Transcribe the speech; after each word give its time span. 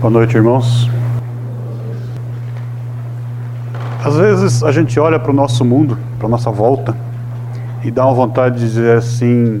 Boa 0.00 0.12
noite, 0.12 0.36
irmãos. 0.36 0.88
Às 4.04 4.14
vezes 4.16 4.62
a 4.62 4.70
gente 4.70 5.00
olha 5.00 5.18
para 5.18 5.32
o 5.32 5.34
nosso 5.34 5.64
mundo, 5.64 5.98
para 6.20 6.28
nossa 6.28 6.52
volta, 6.52 6.96
e 7.82 7.90
dá 7.90 8.06
uma 8.06 8.14
vontade 8.14 8.60
de 8.60 8.64
dizer 8.64 8.96
assim: 8.96 9.60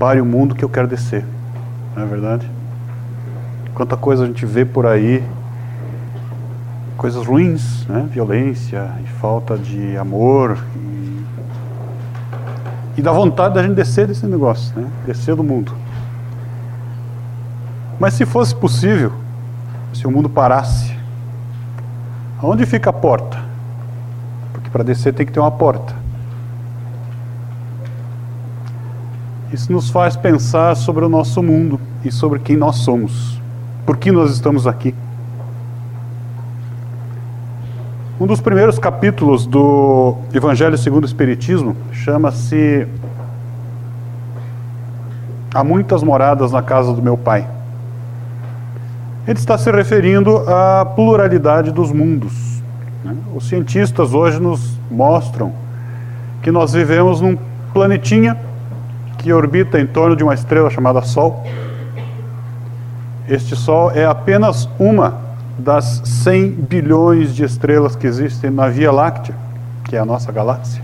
pare 0.00 0.20
o 0.20 0.26
mundo 0.26 0.52
que 0.52 0.64
eu 0.64 0.68
quero 0.68 0.88
descer. 0.88 1.24
Não 1.94 2.02
é 2.02 2.06
verdade? 2.06 2.50
Quanta 3.72 3.96
coisa 3.96 4.24
a 4.24 4.26
gente 4.26 4.44
vê 4.44 4.64
por 4.64 4.84
aí, 4.84 5.22
coisas 6.96 7.24
ruins, 7.24 7.86
né? 7.86 8.08
violência 8.10 8.90
e 9.04 9.06
falta 9.20 9.56
de 9.56 9.96
amor. 9.96 10.58
E, 10.74 11.24
e 12.98 13.02
dá 13.02 13.12
vontade 13.12 13.54
da 13.54 13.62
gente 13.62 13.76
descer 13.76 14.08
desse 14.08 14.26
negócio, 14.26 14.76
né? 14.76 14.90
descer 15.06 15.36
do 15.36 15.44
mundo. 15.44 15.72
Mas 18.00 18.14
se 18.14 18.24
fosse 18.24 18.54
possível, 18.54 19.12
se 19.92 20.06
o 20.06 20.10
mundo 20.10 20.30
parasse, 20.30 20.96
aonde 22.42 22.64
fica 22.64 22.88
a 22.88 22.94
porta? 22.94 23.38
Porque 24.54 24.70
para 24.70 24.82
descer 24.82 25.12
tem 25.12 25.26
que 25.26 25.32
ter 25.32 25.38
uma 25.38 25.50
porta. 25.50 25.94
Isso 29.52 29.70
nos 29.70 29.90
faz 29.90 30.16
pensar 30.16 30.74
sobre 30.76 31.04
o 31.04 31.10
nosso 31.10 31.42
mundo 31.42 31.78
e 32.02 32.10
sobre 32.10 32.38
quem 32.38 32.56
nós 32.56 32.76
somos. 32.76 33.38
Por 33.84 33.98
que 33.98 34.10
nós 34.10 34.30
estamos 34.30 34.66
aqui? 34.66 34.94
Um 38.18 38.26
dos 38.26 38.40
primeiros 38.40 38.78
capítulos 38.78 39.44
do 39.44 40.16
Evangelho 40.32 40.78
segundo 40.78 41.02
o 41.02 41.06
Espiritismo 41.06 41.76
chama-se 41.92 42.88
Há 45.52 45.62
muitas 45.62 46.02
moradas 46.02 46.52
na 46.52 46.62
casa 46.62 46.94
do 46.94 47.02
meu 47.02 47.18
pai. 47.18 47.59
Ele 49.26 49.38
está 49.38 49.58
se 49.58 49.70
referindo 49.70 50.38
à 50.48 50.84
pluralidade 50.84 51.70
dos 51.70 51.92
mundos. 51.92 52.32
Né? 53.04 53.14
Os 53.34 53.48
cientistas 53.48 54.14
hoje 54.14 54.40
nos 54.40 54.78
mostram 54.90 55.52
que 56.42 56.50
nós 56.50 56.72
vivemos 56.72 57.20
num 57.20 57.36
planetinha 57.72 58.36
que 59.18 59.32
orbita 59.32 59.78
em 59.78 59.86
torno 59.86 60.16
de 60.16 60.24
uma 60.24 60.32
estrela 60.32 60.70
chamada 60.70 61.02
Sol. 61.02 61.44
Este 63.28 63.54
Sol 63.54 63.90
é 63.90 64.06
apenas 64.06 64.68
uma 64.78 65.18
das 65.58 66.02
100 66.04 66.52
bilhões 66.52 67.34
de 67.34 67.44
estrelas 67.44 67.94
que 67.94 68.06
existem 68.06 68.50
na 68.50 68.68
Via 68.68 68.90
Láctea, 68.90 69.34
que 69.84 69.94
é 69.94 69.98
a 69.98 70.04
nossa 70.06 70.32
galáxia. 70.32 70.82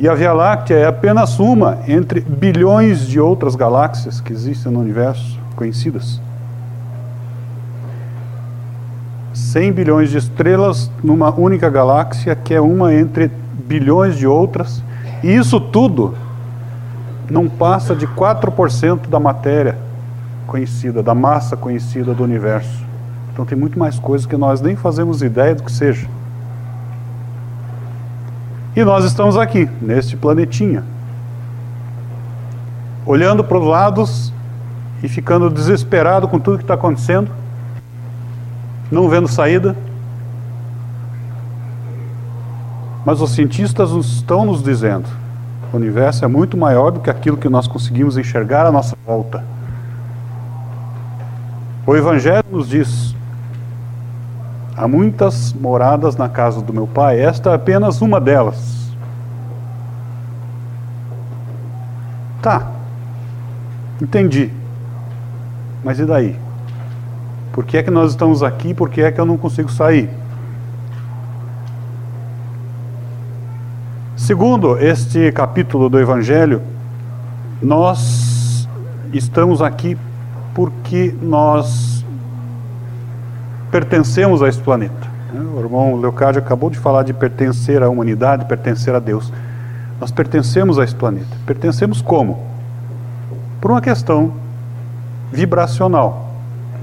E 0.00 0.08
a 0.08 0.14
Via 0.14 0.32
Láctea 0.32 0.74
é 0.74 0.86
apenas 0.86 1.38
uma 1.38 1.78
entre 1.86 2.20
bilhões 2.20 3.06
de 3.06 3.20
outras 3.20 3.54
galáxias 3.54 4.20
que 4.20 4.32
existem 4.32 4.72
no 4.72 4.80
universo 4.80 5.38
conhecidas. 5.54 6.20
100 9.52 9.70
bilhões 9.72 10.08
de 10.08 10.16
estrelas 10.16 10.90
numa 11.04 11.30
única 11.30 11.68
galáxia, 11.68 12.34
que 12.34 12.54
é 12.54 12.60
uma 12.60 12.94
entre 12.94 13.30
bilhões 13.52 14.16
de 14.16 14.26
outras, 14.26 14.82
e 15.22 15.30
isso 15.30 15.60
tudo 15.60 16.14
não 17.30 17.46
passa 17.50 17.94
de 17.94 18.06
4% 18.06 19.08
da 19.08 19.20
matéria 19.20 19.76
conhecida, 20.46 21.02
da 21.02 21.14
massa 21.14 21.54
conhecida 21.54 22.14
do 22.14 22.24
universo. 22.24 22.82
Então 23.30 23.44
tem 23.44 23.56
muito 23.56 23.78
mais 23.78 23.98
coisas 23.98 24.26
que 24.26 24.38
nós 24.38 24.62
nem 24.62 24.74
fazemos 24.74 25.20
ideia 25.20 25.54
do 25.54 25.62
que 25.62 25.70
seja. 25.70 26.06
E 28.74 28.82
nós 28.82 29.04
estamos 29.04 29.36
aqui, 29.36 29.68
neste 29.82 30.16
planetinha, 30.16 30.82
olhando 33.04 33.44
para 33.44 33.58
os 33.58 33.66
lados 33.66 34.32
e 35.02 35.08
ficando 35.08 35.50
desesperado 35.50 36.26
com 36.26 36.38
tudo 36.38 36.56
que 36.56 36.64
está 36.64 36.72
acontecendo, 36.72 37.30
não 38.92 39.08
vendo 39.08 39.26
saída. 39.26 39.74
Mas 43.04 43.20
os 43.20 43.30
cientistas 43.30 43.90
estão 43.90 44.44
nos 44.44 44.62
dizendo: 44.62 45.08
o 45.72 45.76
universo 45.76 46.24
é 46.24 46.28
muito 46.28 46.56
maior 46.56 46.90
do 46.90 47.00
que 47.00 47.10
aquilo 47.10 47.38
que 47.38 47.48
nós 47.48 47.66
conseguimos 47.66 48.18
enxergar 48.18 48.66
à 48.66 48.70
nossa 48.70 48.96
volta. 49.04 49.42
O 51.86 51.96
Evangelho 51.96 52.44
nos 52.50 52.68
diz: 52.68 53.16
há 54.76 54.86
muitas 54.86 55.52
moradas 55.54 56.14
na 56.14 56.28
casa 56.28 56.60
do 56.60 56.72
meu 56.72 56.86
pai, 56.86 57.18
esta 57.18 57.50
é 57.50 57.54
apenas 57.54 58.02
uma 58.02 58.20
delas. 58.20 58.82
Tá, 62.42 62.70
entendi. 64.00 64.50
Mas 65.82 65.98
e 65.98 66.04
daí? 66.04 66.51
Por 67.52 67.64
que 67.64 67.76
é 67.76 67.82
que 67.82 67.90
nós 67.90 68.10
estamos 68.12 68.42
aqui? 68.42 68.72
Por 68.72 68.88
que 68.88 69.02
é 69.02 69.12
que 69.12 69.20
eu 69.20 69.26
não 69.26 69.36
consigo 69.36 69.70
sair? 69.70 70.08
Segundo 74.16 74.78
este 74.78 75.30
capítulo 75.32 75.90
do 75.90 75.98
Evangelho, 75.98 76.62
nós 77.60 78.66
estamos 79.12 79.60
aqui 79.60 79.98
porque 80.54 81.14
nós 81.20 82.04
pertencemos 83.70 84.42
a 84.42 84.48
este 84.48 84.62
planeta. 84.62 85.12
O 85.54 85.60
irmão 85.60 85.96
Leocádio 86.00 86.40
acabou 86.40 86.70
de 86.70 86.78
falar 86.78 87.02
de 87.02 87.12
pertencer 87.12 87.82
à 87.82 87.88
humanidade, 87.88 88.44
pertencer 88.46 88.94
a 88.94 88.98
Deus. 88.98 89.32
Nós 90.00 90.10
pertencemos 90.10 90.78
a 90.78 90.84
este 90.84 90.96
planeta. 90.96 91.36
Pertencemos 91.44 92.00
como? 92.00 92.38
Por 93.60 93.70
uma 93.70 93.80
questão 93.80 94.32
vibracional. 95.30 96.31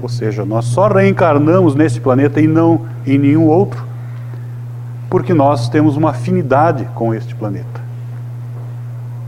Ou 0.02 0.08
seja, 0.08 0.44
nós 0.44 0.64
só 0.66 0.88
reencarnamos 0.88 1.74
neste 1.74 2.00
planeta 2.00 2.40
e 2.40 2.46
não 2.46 2.86
em 3.06 3.18
nenhum 3.18 3.46
outro, 3.46 3.84
porque 5.10 5.34
nós 5.34 5.68
temos 5.68 5.96
uma 5.96 6.10
afinidade 6.10 6.88
com 6.94 7.14
este 7.14 7.34
planeta. 7.34 7.80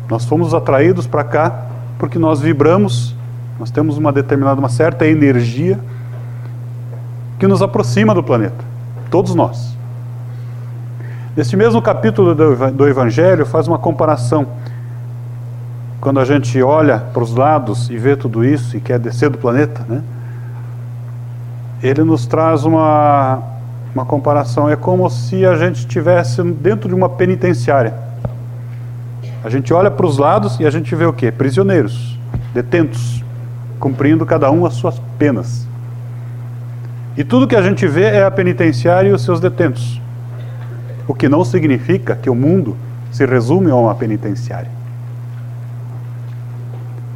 Nós 0.09 0.25
fomos 0.25 0.55
atraídos 0.55 1.06
para 1.06 1.25
cá 1.25 1.66
porque 1.99 2.19
nós 2.19 2.41
vibramos, 2.41 3.15
nós 3.59 3.71
temos 3.71 3.99
uma 3.99 4.12
determinada, 4.12 4.59
uma 4.59 4.69
certa 4.69 5.06
energia 5.06 5.78
que 7.39 7.47
nos 7.47 7.62
aproxima 7.62 8.15
do 8.15 8.22
planeta, 8.22 8.65
todos 9.10 9.34
nós. 9.34 9.77
Neste 11.37 11.56
mesmo 11.56 11.81
capítulo 11.81 12.34
do 12.34 12.89
Evangelho, 12.89 13.47
faz 13.47 13.66
uma 13.66 13.78
comparação. 13.78 14.47
Quando 16.00 16.21
a 16.21 16.25
gente 16.25 16.60
olha 16.62 16.99
para 16.99 17.22
os 17.22 17.34
lados 17.34 17.89
e 17.89 17.97
vê 17.97 18.16
tudo 18.16 18.44
isso 18.44 18.77
e 18.77 18.81
quer 18.81 18.99
descer 18.99 19.31
do 19.31 19.39
planeta, 19.39 19.84
né? 19.89 20.03
Ele 21.82 22.04
nos 22.04 22.26
traz 22.26 22.65
uma, 22.65 23.43
uma 23.94 24.04
comparação. 24.04 24.69
É 24.69 24.76
como 24.76 25.09
se 25.10 25.44
a 25.44 25.56
gente 25.56 25.81
estivesse 25.81 26.43
dentro 26.43 26.88
de 26.88 26.94
uma 26.94 27.09
penitenciária. 27.09 27.94
A 29.43 29.50
gente 29.50 29.75
olha 29.75 29.91
para 29.91 30.06
os 30.06 30.19
lados 30.19 30.60
e 30.60 30.66
a 30.66 30.71
gente 30.71 30.94
vê 30.94 31.04
o 31.04 31.12
quê? 31.12 31.32
Prisioneiros, 31.32 32.16
detentos, 32.54 33.25
cumprindo 33.81 34.25
cada 34.25 34.50
um 34.50 34.65
as 34.65 34.75
suas 34.75 35.00
penas. 35.19 35.66
E 37.16 37.25
tudo 37.25 37.48
que 37.48 37.56
a 37.56 37.62
gente 37.62 37.87
vê 37.87 38.04
é 38.04 38.25
a 38.25 38.31
penitenciária 38.31 39.09
e 39.09 39.12
os 39.12 39.22
seus 39.22 39.41
detentos. 39.41 40.00
O 41.09 41.15
que 41.15 41.28
não 41.28 41.44
significa 41.44 42.15
que 42.15 42.31
o 42.31 42.34
mundo 42.34 42.76
se 43.10 43.26
resume 43.26 43.71
a 43.71 43.75
uma 43.75 43.94
penitenciária. 43.94 44.71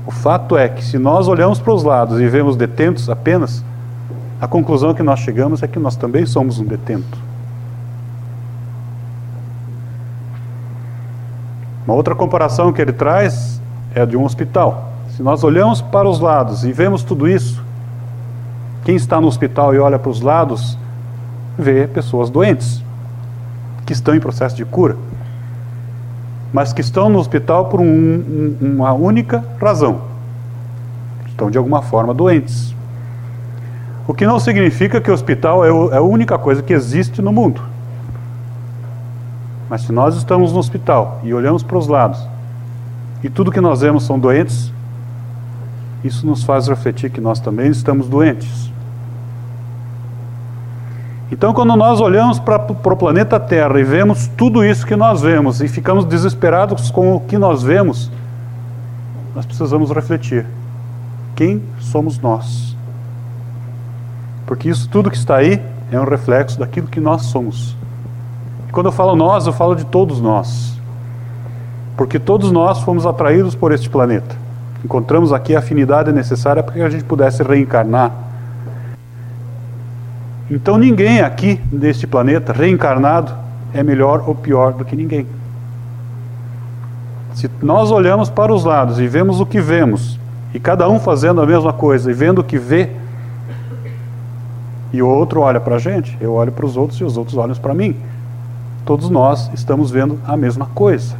O 0.05 0.11
fato 0.11 0.57
é 0.57 0.69
que 0.69 0.85
se 0.85 0.99
nós 0.99 1.29
olhamos 1.29 1.61
para 1.61 1.73
os 1.73 1.83
lados 1.83 2.21
e 2.21 2.27
vemos 2.27 2.57
detentos 2.57 3.09
apenas, 3.09 3.65
a 4.41 4.47
conclusão 4.47 4.93
que 4.93 5.03
nós 5.03 5.21
chegamos 5.21 5.63
é 5.63 5.67
que 5.67 5.79
nós 5.79 5.97
também 5.97 6.27
somos 6.27 6.59
um 6.59 6.65
detento. 6.65 7.19
Uma 11.87 11.95
outra 11.95 12.15
comparação 12.15 12.73
que 12.73 12.83
ele 12.83 12.93
traz 12.93 13.61
é 13.95 14.03
a 14.03 14.05
de 14.05 14.17
um 14.17 14.25
hospital. 14.25 14.93
Se 15.11 15.23
nós 15.23 15.43
olhamos 15.43 15.81
para 15.81 16.09
os 16.09 16.21
lados 16.21 16.65
e 16.65 16.73
vemos 16.73 17.03
tudo 17.03 17.27
isso, 17.27 17.65
quem 18.85 18.95
está 18.95 19.21
no 19.21 19.27
hospital 19.27 19.75
e 19.75 19.79
olha 19.79 19.99
para 19.99 20.11
os 20.11 20.21
lados, 20.21 20.77
vê 21.59 21.87
pessoas 21.87 22.29
doentes, 22.29 22.85
que 23.87 23.93
estão 23.93 24.15
em 24.15 24.21
processo 24.21 24.55
de 24.55 24.65
cura, 24.65 24.97
mas 26.53 26.73
que 26.73 26.83
estão 26.83 27.09
no 27.09 27.19
hospital 27.19 27.67
por 27.67 27.81
um, 27.81 27.85
um, 27.85 28.57
uma 28.61 28.93
única 28.93 29.43
razão: 29.59 30.03
estão 31.27 31.51
de 31.51 31.57
alguma 31.57 31.81
forma 31.81 32.13
doentes. 32.13 32.76
O 34.07 34.15
que 34.15 34.27
não 34.27 34.39
significa 34.39 35.01
que 35.01 35.11
o 35.11 35.15
hospital 35.15 35.65
é, 35.65 35.69
é 35.95 35.99
a 35.99 36.03
única 36.03 36.39
coisa 36.39 36.63
que 36.63 36.73
existe 36.73 37.21
no 37.21 37.33
mundo. 37.33 37.61
Mas 39.69 39.83
se 39.83 39.93
nós 39.93 40.17
estamos 40.17 40.53
no 40.53 40.59
hospital 40.59 41.21
e 41.25 41.35
olhamos 41.35 41.63
para 41.63 41.77
os 41.77 41.89
lados 41.89 42.25
e 43.23 43.29
tudo 43.29 43.51
que 43.51 43.61
nós 43.61 43.81
vemos 43.81 44.05
são 44.05 44.19
doentes, 44.19 44.73
isso 46.05 46.25
nos 46.25 46.45
faz 46.45 46.69
refletir 46.69 47.11
que 47.11 47.21
nós 47.21 47.41
também 47.41 47.69
estamos 47.71 48.09
doentes. 48.09 48.71
Então, 51.33 51.53
quando 51.53 51.75
nós 51.75 52.01
olhamos 52.01 52.39
para, 52.39 52.61
para 52.61 52.95
o 52.95 52.97
planeta 52.97 53.41
Terra 53.41 53.81
e 53.81 53.83
vemos 53.83 54.29
tudo 54.37 54.65
isso 54.65 54.87
que 54.87 54.95
nós 54.95 55.23
vemos 55.23 55.61
e 55.61 55.67
ficamos 55.67 56.05
desesperados 56.05 56.89
com 56.89 57.17
o 57.17 57.21
que 57.21 57.37
nós 57.37 57.65
vemos, 57.65 58.13
nós 59.35 59.45
precisamos 59.45 59.91
refletir: 59.91 60.47
quem 61.35 61.61
somos 61.81 62.21
nós? 62.21 62.76
Porque 64.47 64.69
isso 64.69 64.89
tudo 64.89 65.11
que 65.11 65.17
está 65.17 65.37
aí 65.37 65.61
é 65.91 66.01
um 66.01 66.05
reflexo 66.05 66.59
daquilo 66.59 66.87
que 66.87 67.01
nós 67.01 67.23
somos. 67.23 67.77
E 68.69 68.73
quando 68.73 68.87
eu 68.87 68.93
falo 68.93 69.17
nós, 69.17 69.47
eu 69.47 69.53
falo 69.53 69.75
de 69.75 69.85
todos 69.85 70.21
nós. 70.21 70.79
Porque 71.97 72.19
todos 72.19 72.53
nós 72.53 72.81
fomos 72.81 73.05
atraídos 73.05 73.55
por 73.55 73.73
este 73.73 73.91
planeta. 73.91 74.37
Encontramos 74.85 75.33
aqui 75.33 75.57
a 75.57 75.59
afinidade 75.59 76.13
necessária 76.13 76.63
para 76.63 76.75
que 76.75 76.81
a 76.81 76.89
gente 76.89 77.05
pudesse 77.05 77.43
reencarnar. 77.43 78.13
Então 80.49 80.79
ninguém 80.79 81.21
aqui 81.21 81.61
neste 81.73 82.07
planeta 82.07 82.53
reencarnado 82.53 83.33
é 83.75 83.83
melhor 83.83 84.23
ou 84.27 84.35
pior 84.35 84.73
do 84.73 84.85
que 84.85 84.95
ninguém. 84.95 85.27
Se 87.35 87.51
nós 87.61 87.91
olhamos 87.91 88.31
para 88.31 88.55
os 88.55 88.65
lados 88.65 88.99
e 88.99 89.09
vemos 89.09 89.41
o 89.41 89.47
que 89.47 89.61
vemos, 89.61 90.19
e 90.55 90.61
cada 90.61 90.89
um 90.89 91.01
fazendo 91.01 91.41
a 91.43 91.47
mesma 91.47 91.73
coisa 91.73 92.11
e 92.11 92.15
vendo 92.15 92.39
o 92.39 92.45
que 92.45 92.59
vê, 92.59 92.91
e 94.93 95.03
o 95.03 95.09
outro 95.09 95.41
olha 95.41 95.61
para 95.61 95.77
a 95.77 95.79
gente, 95.79 96.17
eu 96.21 96.35
olho 96.35 96.53
para 96.53 96.65
os 96.65 96.77
outros 96.77 97.01
e 97.01 97.05
os 97.05 97.17
outros 97.17 97.37
olham 97.37 97.55
para 97.57 97.75
mim. 97.75 97.97
Todos 98.85 99.11
nós 99.11 99.51
estamos 99.53 99.91
vendo 99.91 100.19
a 100.25 100.37
mesma 100.37 100.67
coisa. 100.67 101.17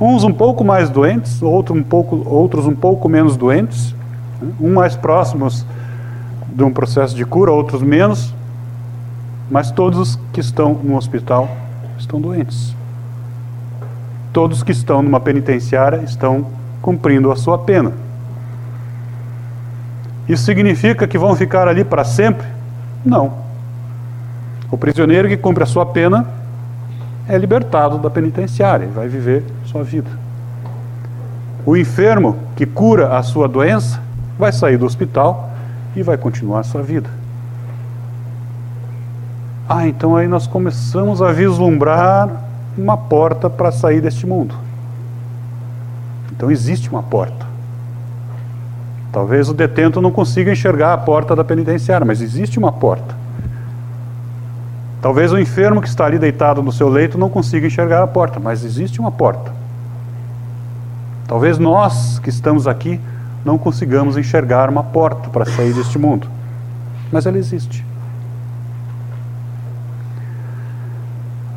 Uns 0.00 0.24
um 0.24 0.32
pouco 0.32 0.64
mais 0.64 0.90
doentes, 0.90 1.42
outro 1.42 1.74
um 1.74 1.82
pouco, 1.82 2.22
outros 2.28 2.66
um 2.66 2.74
pouco 2.74 3.08
menos 3.08 3.36
doentes, 3.36 3.94
né? 4.40 4.52
um 4.60 4.74
mais 4.74 4.96
próximos 4.96 5.64
de 6.48 6.64
um 6.64 6.72
processo 6.72 7.14
de 7.14 7.24
cura, 7.24 7.52
outros 7.52 7.82
menos, 7.82 8.34
mas 9.50 9.70
todos 9.70 10.18
que 10.32 10.40
estão 10.40 10.74
no 10.74 10.96
hospital 10.96 11.48
estão 11.98 12.20
doentes. 12.20 12.74
Todos 14.32 14.62
que 14.62 14.72
estão 14.72 15.02
numa 15.02 15.20
penitenciária 15.20 16.02
estão 16.04 16.46
cumprindo 16.82 17.30
a 17.30 17.36
sua 17.36 17.58
pena. 17.58 18.03
Isso 20.28 20.44
significa 20.44 21.06
que 21.06 21.18
vão 21.18 21.36
ficar 21.36 21.68
ali 21.68 21.84
para 21.84 22.04
sempre? 22.04 22.46
Não. 23.04 23.32
O 24.70 24.78
prisioneiro 24.78 25.28
que 25.28 25.36
cumpre 25.36 25.62
a 25.62 25.66
sua 25.66 25.86
pena 25.86 26.26
é 27.28 27.36
libertado 27.36 27.98
da 27.98 28.10
penitenciária, 28.10 28.88
vai 28.88 29.08
viver 29.08 29.44
sua 29.66 29.82
vida. 29.82 30.10
O 31.66 31.76
enfermo 31.76 32.36
que 32.56 32.66
cura 32.66 33.16
a 33.16 33.22
sua 33.22 33.48
doença 33.48 34.00
vai 34.38 34.52
sair 34.52 34.76
do 34.76 34.84
hospital 34.84 35.50
e 35.96 36.02
vai 36.02 36.16
continuar 36.16 36.62
sua 36.64 36.82
vida. 36.82 37.08
Ah, 39.68 39.86
então 39.86 40.14
aí 40.14 40.28
nós 40.28 40.46
começamos 40.46 41.22
a 41.22 41.32
vislumbrar 41.32 42.28
uma 42.76 42.96
porta 42.96 43.48
para 43.48 43.72
sair 43.72 44.00
deste 44.00 44.26
mundo. 44.26 44.54
Então 46.32 46.50
existe 46.50 46.90
uma 46.90 47.02
porta. 47.02 47.43
Talvez 49.14 49.48
o 49.48 49.54
detento 49.54 50.00
não 50.00 50.10
consiga 50.10 50.50
enxergar 50.50 50.92
a 50.92 50.98
porta 50.98 51.36
da 51.36 51.44
penitenciária, 51.44 52.04
mas 52.04 52.20
existe 52.20 52.58
uma 52.58 52.72
porta. 52.72 53.14
Talvez 55.00 55.32
o 55.32 55.38
enfermo 55.38 55.80
que 55.80 55.86
está 55.86 56.04
ali 56.04 56.18
deitado 56.18 56.60
no 56.64 56.72
seu 56.72 56.88
leito 56.88 57.16
não 57.16 57.30
consiga 57.30 57.64
enxergar 57.64 58.02
a 58.02 58.08
porta, 58.08 58.40
mas 58.40 58.64
existe 58.64 58.98
uma 58.98 59.12
porta. 59.12 59.52
Talvez 61.28 61.60
nós 61.60 62.18
que 62.18 62.28
estamos 62.28 62.66
aqui 62.66 63.00
não 63.44 63.56
consigamos 63.56 64.16
enxergar 64.16 64.68
uma 64.68 64.82
porta 64.82 65.30
para 65.30 65.44
sair 65.44 65.72
deste 65.72 65.96
mundo, 65.96 66.26
mas 67.12 67.24
ela 67.24 67.38
existe. 67.38 67.86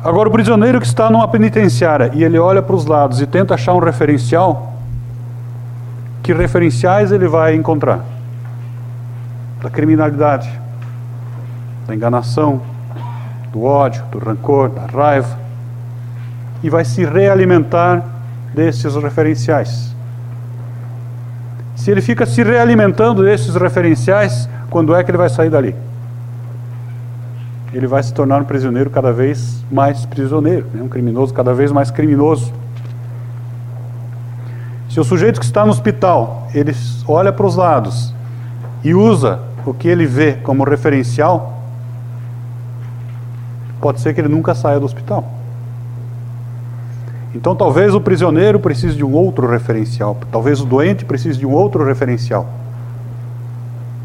Agora, 0.04 0.28
o 0.28 0.32
prisioneiro 0.32 0.80
que 0.80 0.86
está 0.86 1.10
numa 1.10 1.26
penitenciária 1.26 2.12
e 2.14 2.22
ele 2.22 2.38
olha 2.38 2.62
para 2.62 2.76
os 2.76 2.86
lados 2.86 3.20
e 3.20 3.26
tenta 3.26 3.54
achar 3.54 3.74
um 3.74 3.80
referencial, 3.80 4.77
que 6.28 6.32
referenciais 6.34 7.10
ele 7.10 7.26
vai 7.26 7.54
encontrar? 7.54 8.04
Da 9.62 9.70
criminalidade, 9.70 10.46
da 11.86 11.94
enganação, 11.94 12.60
do 13.50 13.62
ódio, 13.62 14.04
do 14.10 14.18
rancor, 14.18 14.68
da 14.68 14.84
raiva, 14.84 15.38
e 16.62 16.68
vai 16.68 16.84
se 16.84 17.02
realimentar 17.02 18.04
desses 18.54 18.94
referenciais. 18.94 19.96
Se 21.74 21.90
ele 21.90 22.02
fica 22.02 22.26
se 22.26 22.42
realimentando 22.42 23.24
desses 23.24 23.54
referenciais, 23.54 24.50
quando 24.68 24.94
é 24.94 25.02
que 25.02 25.10
ele 25.10 25.16
vai 25.16 25.30
sair 25.30 25.48
dali? 25.48 25.74
Ele 27.72 27.86
vai 27.86 28.02
se 28.02 28.12
tornar 28.12 28.42
um 28.42 28.44
prisioneiro 28.44 28.90
cada 28.90 29.14
vez 29.14 29.64
mais 29.72 30.04
prisioneiro, 30.04 30.66
né? 30.74 30.82
um 30.82 30.88
criminoso 30.88 31.32
cada 31.32 31.54
vez 31.54 31.72
mais 31.72 31.90
criminoso. 31.90 32.52
Se 34.98 35.00
o 35.00 35.04
sujeito 35.04 35.38
que 35.38 35.46
está 35.46 35.64
no 35.64 35.70
hospital, 35.70 36.48
ele 36.52 36.74
olha 37.06 37.32
para 37.32 37.46
os 37.46 37.54
lados 37.54 38.12
e 38.82 38.92
usa 38.92 39.38
o 39.64 39.72
que 39.72 39.86
ele 39.86 40.04
vê 40.04 40.32
como 40.32 40.64
referencial, 40.64 41.62
pode 43.80 44.00
ser 44.00 44.12
que 44.12 44.20
ele 44.20 44.26
nunca 44.26 44.56
saia 44.56 44.80
do 44.80 44.84
hospital. 44.84 45.24
Então 47.32 47.54
talvez 47.54 47.94
o 47.94 48.00
prisioneiro 48.00 48.58
precise 48.58 48.96
de 48.96 49.04
um 49.04 49.12
outro 49.12 49.48
referencial, 49.48 50.16
talvez 50.32 50.60
o 50.60 50.66
doente 50.66 51.04
precise 51.04 51.38
de 51.38 51.46
um 51.46 51.52
outro 51.52 51.84
referencial. 51.84 52.48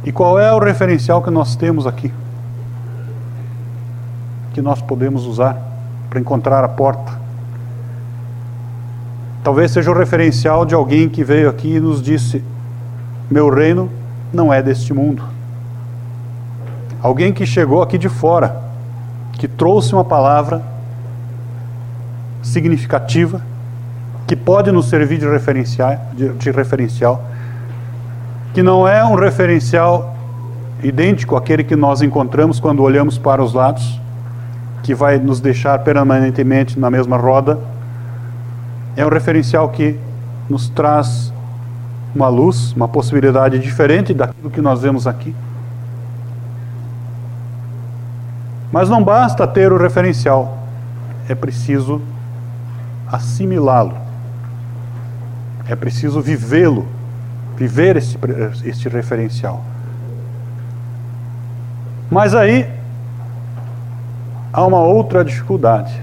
E 0.06 0.12
qual 0.12 0.38
é 0.38 0.54
o 0.54 0.60
referencial 0.60 1.24
que 1.24 1.32
nós 1.32 1.56
temos 1.56 1.88
aqui? 1.88 2.14
Que 4.54 4.62
nós 4.62 4.80
podemos 4.80 5.26
usar 5.26 5.58
para 6.08 6.20
encontrar 6.20 6.64
a 6.64 6.70
porta 6.70 7.23
Talvez 9.44 9.72
seja 9.72 9.92
o 9.92 9.94
referencial 9.94 10.66
de 10.66 10.74
alguém 10.74 11.10
que 11.10 11.22
veio 11.22 11.50
aqui 11.50 11.76
e 11.76 11.80
nos 11.80 12.02
disse: 12.02 12.42
Meu 13.30 13.50
reino 13.50 13.90
não 14.32 14.54
é 14.54 14.62
deste 14.62 14.94
mundo. 14.94 15.22
Alguém 17.02 17.34
que 17.34 17.46
chegou 17.46 17.82
aqui 17.82 17.98
de 17.98 18.08
fora, 18.08 18.64
que 19.34 19.46
trouxe 19.46 19.94
uma 19.94 20.06
palavra 20.06 20.64
significativa, 22.42 23.42
que 24.26 24.36
pode 24.36 24.72
nos 24.72 24.88
servir 24.88 25.18
de 25.18 25.28
referencial, 25.28 26.00
de, 26.14 26.30
de 26.30 26.50
referencial, 26.50 27.22
que 28.54 28.64
não 28.64 28.88
é 28.88 29.04
um 29.04 29.16
referencial 29.16 30.16
idêntico 30.82 31.36
àquele 31.36 31.66
que 31.66 31.76
nós 31.76 32.02
encontramos 32.02 32.62
quando 32.62 32.82
olhamos 32.82 33.18
para 33.18 33.44
os 33.44 33.54
lados, 33.54 34.00
que 34.84 34.96
vai 34.96 35.18
nos 35.18 35.42
deixar 35.42 35.80
permanentemente 35.80 36.80
na 36.80 36.90
mesma 36.90 37.18
roda 37.18 37.73
é 38.96 39.06
um 39.06 39.10
referencial 39.10 39.70
que 39.70 39.98
nos 40.50 40.70
traz 40.70 41.34
uma 42.14 42.28
luz, 42.28 42.74
uma 42.74 42.88
possibilidade 42.88 43.58
diferente 43.60 44.14
daquilo 44.14 44.52
que 44.52 44.62
nós 44.62 44.82
vemos 44.82 45.08
aqui. 45.08 45.36
Mas 48.72 48.90
não 48.90 49.04
basta 49.04 49.48
ter 49.48 49.72
o 49.72 49.78
referencial, 49.78 50.58
é 51.28 51.36
preciso 51.36 52.02
assimilá-lo, 53.12 53.96
é 55.68 55.76
preciso 55.76 56.22
vivê-lo, 56.22 56.88
viver 57.56 57.98
este, 57.98 58.18
este 58.66 58.90
referencial. 58.90 59.62
Mas 62.10 62.36
aí 62.36 62.68
há 64.52 64.64
uma 64.66 64.80
outra 64.80 65.24
dificuldade. 65.24 66.00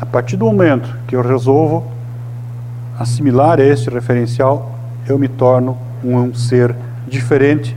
A 0.00 0.06
partir 0.06 0.36
do 0.36 0.44
momento 0.44 0.96
que 1.08 1.16
eu 1.16 1.22
resolvo 1.22 1.97
assimilar 2.98 3.60
este 3.60 3.88
referencial, 3.88 4.72
eu 5.06 5.18
me 5.18 5.28
torno 5.28 5.78
um 6.02 6.34
ser 6.34 6.74
diferente 7.06 7.76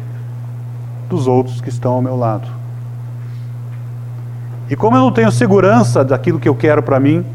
dos 1.09 1.27
outros 1.27 1.61
que 1.61 1.69
estão 1.69 1.93
ao 1.93 2.01
meu 2.01 2.15
lado. 2.15 2.47
E 4.69 4.75
como 4.75 4.95
eu 4.95 5.01
não 5.01 5.11
tenho 5.11 5.31
segurança 5.31 6.03
daquilo 6.03 6.39
que 6.39 6.49
eu 6.49 6.55
quero 6.55 6.81
para 6.81 6.99
mim, 6.99 7.25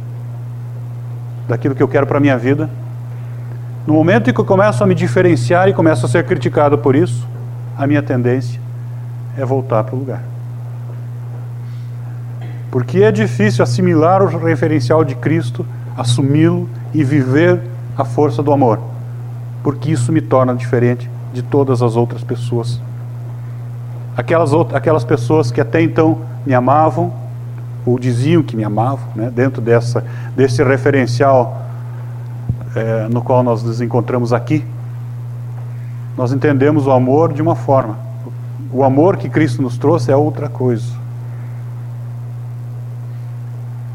daquilo 1.49 1.75
que 1.75 1.83
eu 1.83 1.89
quero 1.89 2.07
para 2.07 2.19
minha 2.19 2.37
vida, 2.37 2.69
no 3.87 3.95
momento 3.95 4.31
em 4.31 4.33
que 4.33 4.41
eu 4.41 4.45
começo 4.45 4.83
a 4.83 4.87
me 4.87 4.95
diferenciar 4.95 5.69
e 5.69 5.75
começo 5.75 6.07
a 6.07 6.09
ser 6.09 6.25
criticado 6.25 6.79
por 6.79 6.97
isso, 6.97 7.27
a 7.79 7.87
minha 7.87 8.03
tendência 8.03 8.59
é 9.39 9.45
voltar 9.45 9.85
para 9.85 9.95
o 9.95 9.99
lugar. 9.99 10.23
Porque 12.71 13.03
é 13.03 13.13
difícil 13.13 13.63
assimilar 13.63 14.23
o 14.23 14.27
referencial 14.27 15.05
de 15.05 15.15
Cristo, 15.15 15.65
assumi-lo 15.97 16.69
e 16.93 17.05
viver 17.05 17.61
a 17.97 18.05
força 18.05 18.43
do 18.43 18.53
amor, 18.53 18.79
porque 19.63 19.91
isso 19.91 20.13
me 20.13 20.21
torna 20.21 20.55
diferente 20.55 21.11
de 21.33 21.43
todas 21.43 21.83
as 21.83 21.97
outras 21.97 22.23
pessoas. 22.23 22.81
Aquelas, 24.17 24.53
outras, 24.53 24.77
aquelas 24.77 25.05
pessoas 25.05 25.51
que 25.51 25.61
até 25.61 25.83
então 25.83 26.19
me 26.45 26.55
amavam, 26.55 27.13
ou 27.85 27.99
diziam 27.99 28.43
que 28.43 28.57
me 28.57 28.65
amavam, 28.65 29.07
né, 29.15 29.31
dentro 29.31 29.63
dessa, 29.63 30.05
desse 30.35 30.63
referencial 30.63 31.63
é, 32.75 33.09
no 33.09 33.23
qual 33.23 33.43
nós 33.43 33.63
nos 33.63 33.81
encontramos 33.81 34.33
aqui, 34.33 34.65
nós 36.17 36.33
entendemos 36.33 36.87
o 36.87 36.91
amor 36.91 37.33
de 37.33 37.43
uma 37.43 37.55
forma. 37.55 37.97
O 38.73 38.83
amor 38.83 39.17
que 39.17 39.29
Cristo 39.29 39.63
nos 39.63 39.79
trouxe 39.79 40.11
é 40.11 40.17
outra 40.17 40.49
coisa. 40.49 40.93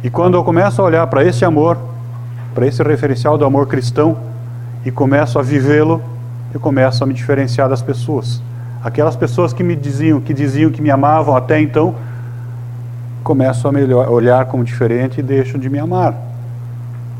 E 0.04 0.10
quando 0.10 0.36
eu 0.36 0.44
começo 0.44 0.82
a 0.82 0.86
olhar 0.86 1.06
para 1.08 1.24
esse 1.24 1.44
amor, 1.46 1.78
para 2.54 2.68
esse 2.68 2.84
referencial 2.84 3.38
do 3.38 3.46
amor 3.46 3.68
cristão 3.68 4.18
e 4.86 4.92
começo 4.92 5.40
a 5.40 5.42
vivê-lo, 5.42 6.02
eu 6.54 6.60
começo 6.60 7.04
a 7.04 7.08
me 7.08 7.14
diferenciar 7.14 7.70
das 7.70 7.82
pessoas. 7.82 8.42
Aquelas 8.84 9.16
pessoas 9.16 9.54
que 9.54 9.64
me 9.64 9.76
diziam, 9.76 10.20
que 10.20 10.34
diziam 10.34 10.72
que 10.72 10.82
me 10.82 10.90
amavam 10.90 11.36
até 11.36 11.62
então, 11.62 11.96
começam 13.24 13.70
a 13.70 13.72
melhor, 13.72 14.10
olhar 14.10 14.46
como 14.46 14.64
diferente 14.64 15.20
e 15.20 15.24
deixam 15.24 15.60
de 15.60 15.70
me 15.70 15.80
amar 15.80 16.16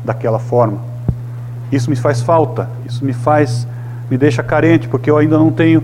daquela 0.04 0.38
forma. 0.38 0.78
Isso 1.70 1.88
me 1.88 1.96
faz 1.96 2.20
falta, 2.20 2.68
isso 2.84 3.04
me 3.04 3.12
faz, 3.12 3.66
me 4.10 4.18
deixa 4.18 4.42
carente, 4.42 4.88
porque 4.88 5.10
eu 5.10 5.16
ainda 5.16 5.38
não 5.38 5.50
tenho 5.50 5.82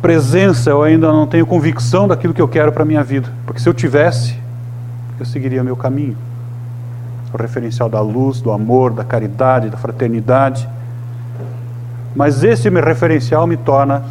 presença, 0.00 0.70
eu 0.70 0.82
ainda 0.82 1.10
não 1.10 1.26
tenho 1.26 1.44
convicção 1.44 2.06
daquilo 2.06 2.32
que 2.32 2.40
eu 2.40 2.46
quero 2.46 2.70
para 2.70 2.82
a 2.82 2.86
minha 2.86 3.02
vida. 3.02 3.28
Porque 3.44 3.60
se 3.60 3.68
eu 3.68 3.74
tivesse, 3.74 4.38
eu 5.18 5.26
seguiria 5.26 5.64
meu 5.64 5.74
caminho. 5.74 6.16
O 7.32 7.36
referencial 7.36 7.88
da 7.88 8.00
luz, 8.00 8.40
do 8.40 8.50
amor, 8.50 8.92
da 8.92 9.04
caridade, 9.04 9.68
da 9.68 9.76
fraternidade. 9.76 10.68
Mas 12.14 12.42
esse 12.42 12.68
referencial 12.70 13.46
me 13.46 13.56
torna 13.56 14.02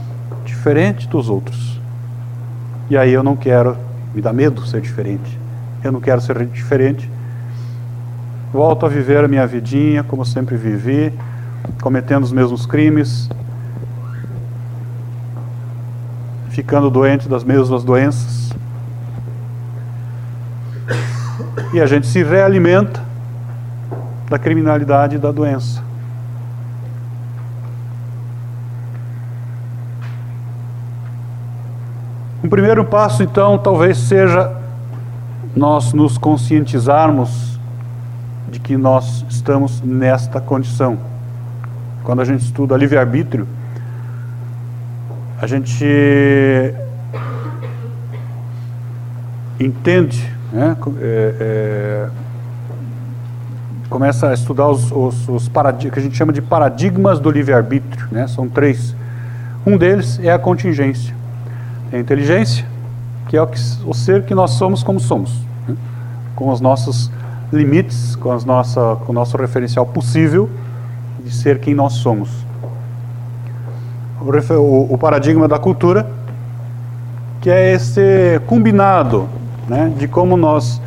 diferente 0.46 1.08
dos 1.08 1.30
outros. 1.30 1.80
E 2.90 2.98
aí 2.98 3.12
eu 3.12 3.24
não 3.24 3.36
quero, 3.36 3.76
me 4.14 4.22
dá 4.22 4.32
medo 4.32 4.66
ser 4.66 4.82
diferente. 4.82 5.38
Eu 5.84 5.92
não 5.92 6.00
quero 6.00 6.22
ser 6.22 6.46
diferente. 6.46 7.10
Volto 8.54 8.86
a 8.86 8.90
viver 8.90 9.24
a 9.24 9.28
minha 9.28 9.46
vidinha 9.46 10.04
como 10.04 10.26
sempre 10.26 10.56
vivi, 10.56 11.12
cometendo 11.82 12.24
os 12.24 12.32
mesmos 12.32 12.66
crimes, 12.66 13.30
ficando 16.50 16.90
doente 16.90 17.28
das 17.28 17.44
mesmas 17.44 17.84
doenças. 17.84 18.56
E 21.74 21.82
a 21.82 21.86
gente 21.86 22.08
se 22.08 22.24
realimenta 22.24 23.07
da 24.30 24.38
criminalidade 24.38 25.16
e 25.16 25.20
da 25.20 25.32
doença. 25.32 25.82
Um 32.44 32.50
primeiro 32.50 32.86
passo, 32.86 33.24
então, 33.24 33.58
talvez 33.58 33.98
seja 33.98 34.56
nós 35.56 35.92
nos 35.92 36.18
conscientizarmos 36.18 37.60
de 38.50 38.60
que 38.60 38.78
nós 38.78 39.26
estamos 39.30 39.82
nesta 39.82 40.40
condição. 40.40 40.98
Quando 42.04 42.22
a 42.22 42.26
gente 42.26 42.44
estuda 42.44 42.78
livre-arbítrio, 42.78 43.48
a 45.42 45.48
gente 45.48 45.86
entende, 49.60 50.32
né, 50.52 50.78
é, 51.00 51.36
é, 51.40 52.10
começa 53.90 54.30
a 54.30 54.34
estudar 54.34 54.68
os, 54.68 54.92
os, 54.92 55.30
os 55.30 55.48
que 55.48 56.00
a 56.00 56.02
gente 56.02 56.16
chama 56.16 56.34
de 56.34 56.42
paradigmas 56.42 57.20
do 57.20 57.32
livre-arbítrio. 57.32 58.08
Né, 58.12 58.28
são 58.28 58.48
três. 58.48 58.96
Um 59.66 59.78
deles 59.78 60.20
é 60.24 60.32
a 60.32 60.40
contingência. 60.40 61.14
É 61.92 61.98
a 61.98 62.00
inteligência, 62.00 62.66
que 63.28 63.38
é 63.38 63.42
o, 63.42 63.48
que, 63.48 63.60
o 63.86 63.94
ser 63.94 64.24
que 64.24 64.36
nós 64.36 64.52
somos 64.52 64.84
como 64.84 65.00
somos, 65.00 65.34
né? 65.68 65.76
com 66.36 66.50
os 66.50 66.60
nossos 66.60 67.12
limites, 67.52 68.16
com, 68.16 68.32
as 68.32 68.44
nossa, 68.44 68.98
com 69.06 69.12
o 69.12 69.16
nosso 69.16 69.38
referencial 69.38 69.86
possível 69.86 70.50
de 71.24 71.34
ser 71.34 71.60
quem 71.60 71.74
nós 71.74 71.94
somos. 71.94 72.30
O, 74.20 74.54
o, 74.54 74.94
o 74.94 74.98
paradigma 74.98 75.48
da 75.48 75.58
cultura, 75.58 76.10
que 77.42 77.50
é 77.50 77.74
esse 77.74 78.42
combinado 78.48 79.28
né, 79.68 79.94
de 79.98 80.08
como 80.08 80.36
nós 80.36 80.82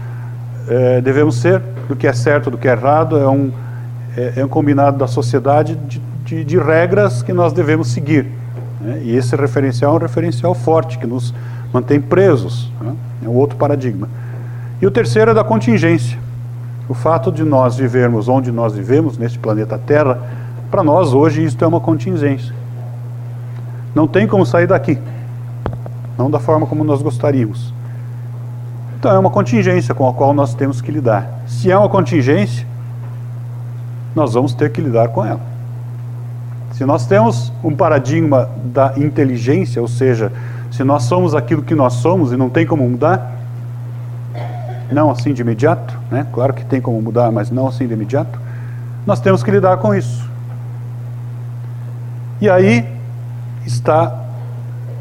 é, 0.69 1.01
devemos 1.01 1.37
ser, 1.37 1.63
do 1.91 1.97
que 1.97 2.07
é 2.07 2.13
certo, 2.13 2.53
do 2.53 2.57
que 2.57 2.69
é 2.69 2.71
errado, 2.71 3.19
é 3.19 3.29
um, 3.29 3.51
é, 4.17 4.35
é 4.37 4.45
um 4.45 4.49
combinado 4.49 4.97
da 4.97 5.09
sociedade 5.09 5.75
de, 5.75 6.01
de, 6.25 6.45
de 6.45 6.57
regras 6.57 7.21
que 7.21 7.33
nós 7.33 7.53
devemos 7.53 7.89
seguir. 7.89 8.27
Né? 8.81 9.01
E 9.03 9.17
esse 9.17 9.35
referencial 9.35 9.95
é 9.95 9.97
um 9.97 9.99
referencial 9.99 10.55
forte, 10.55 10.99
que 10.99 11.07
nos 11.07 11.35
mantém 11.73 12.01
presos. 12.01 12.71
Né? 12.81 12.95
É 13.25 13.29
um 13.29 13.35
outro 13.35 13.57
paradigma. 13.57 14.09
E 14.81 14.87
o 14.87 14.91
terceiro 14.91 15.33
é 15.33 15.35
da 15.35 15.43
contingência. 15.43 16.17
O 16.89 16.95
fato 16.95 17.33
de 17.33 17.43
nós 17.43 17.77
vivermos 17.77 18.29
onde 18.29 18.53
nós 18.53 18.73
vivemos, 18.73 19.19
neste 19.19 19.39
planeta 19.41 19.77
Terra, 19.77 20.21
para 20.71 20.85
nós 20.85 21.13
hoje 21.13 21.45
isto 21.45 21.65
é 21.65 21.67
uma 21.67 21.81
contingência. 21.81 22.55
Não 23.93 24.07
tem 24.07 24.29
como 24.29 24.47
sair 24.47 24.69
daqui. 24.69 24.97
Não 26.17 26.31
da 26.31 26.39
forma 26.39 26.69
como 26.69 26.85
nós 26.85 27.03
gostaríamos. 27.03 27.75
Então 29.01 29.11
é 29.11 29.19
uma 29.19 29.31
contingência 29.31 29.95
com 29.95 30.07
a 30.07 30.13
qual 30.13 30.35
nós 30.35 30.53
temos 30.53 30.83
que 30.83 30.93
lidar. 30.93 31.27
Se 31.47 31.71
é 31.71 31.79
uma 31.79 31.89
contingência, 31.89 32.67
nós 34.15 34.35
vamos 34.35 34.53
ter 34.53 34.71
que 34.71 34.79
lidar 34.79 35.09
com 35.09 35.25
ela. 35.25 35.41
Se 36.73 36.85
nós 36.85 37.07
temos 37.07 37.51
um 37.65 37.75
paradigma 37.75 38.51
da 38.63 38.93
inteligência, 38.99 39.81
ou 39.81 39.89
seja, 39.89 40.31
se 40.71 40.85
nós 40.85 41.05
somos 41.05 41.35
aquilo 41.35 41.63
que 41.63 41.75
nós 41.75 41.95
somos 41.95 42.31
e 42.31 42.37
não 42.37 42.51
tem 42.51 42.67
como 42.67 42.87
mudar, 42.87 43.39
não 44.93 45.11
assim 45.11 45.33
de 45.33 45.41
imediato, 45.41 45.99
né? 46.11 46.27
claro 46.31 46.53
que 46.53 46.63
tem 46.63 46.79
como 46.79 47.01
mudar, 47.01 47.33
mas 47.33 47.51
não 47.51 47.69
assim 47.69 47.87
de 47.87 47.95
imediato, 47.95 48.39
nós 49.07 49.19
temos 49.19 49.43
que 49.43 49.51
lidar 49.51 49.79
com 49.79 49.95
isso. 49.95 50.29
E 52.39 52.51
aí 52.51 52.87
está 53.65 54.15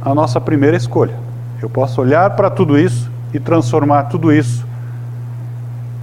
a 0.01 0.15
nossa 0.15 0.39
primeira 0.39 0.77
escolha. 0.77 1.15
Eu 1.61 1.69
posso 1.69 1.99
olhar 1.99 2.29
para 2.37 2.49
tudo 2.49 2.79
isso 2.79 3.08
e 3.33 3.39
transformar 3.39 4.03
tudo 4.03 4.31
isso 4.31 4.65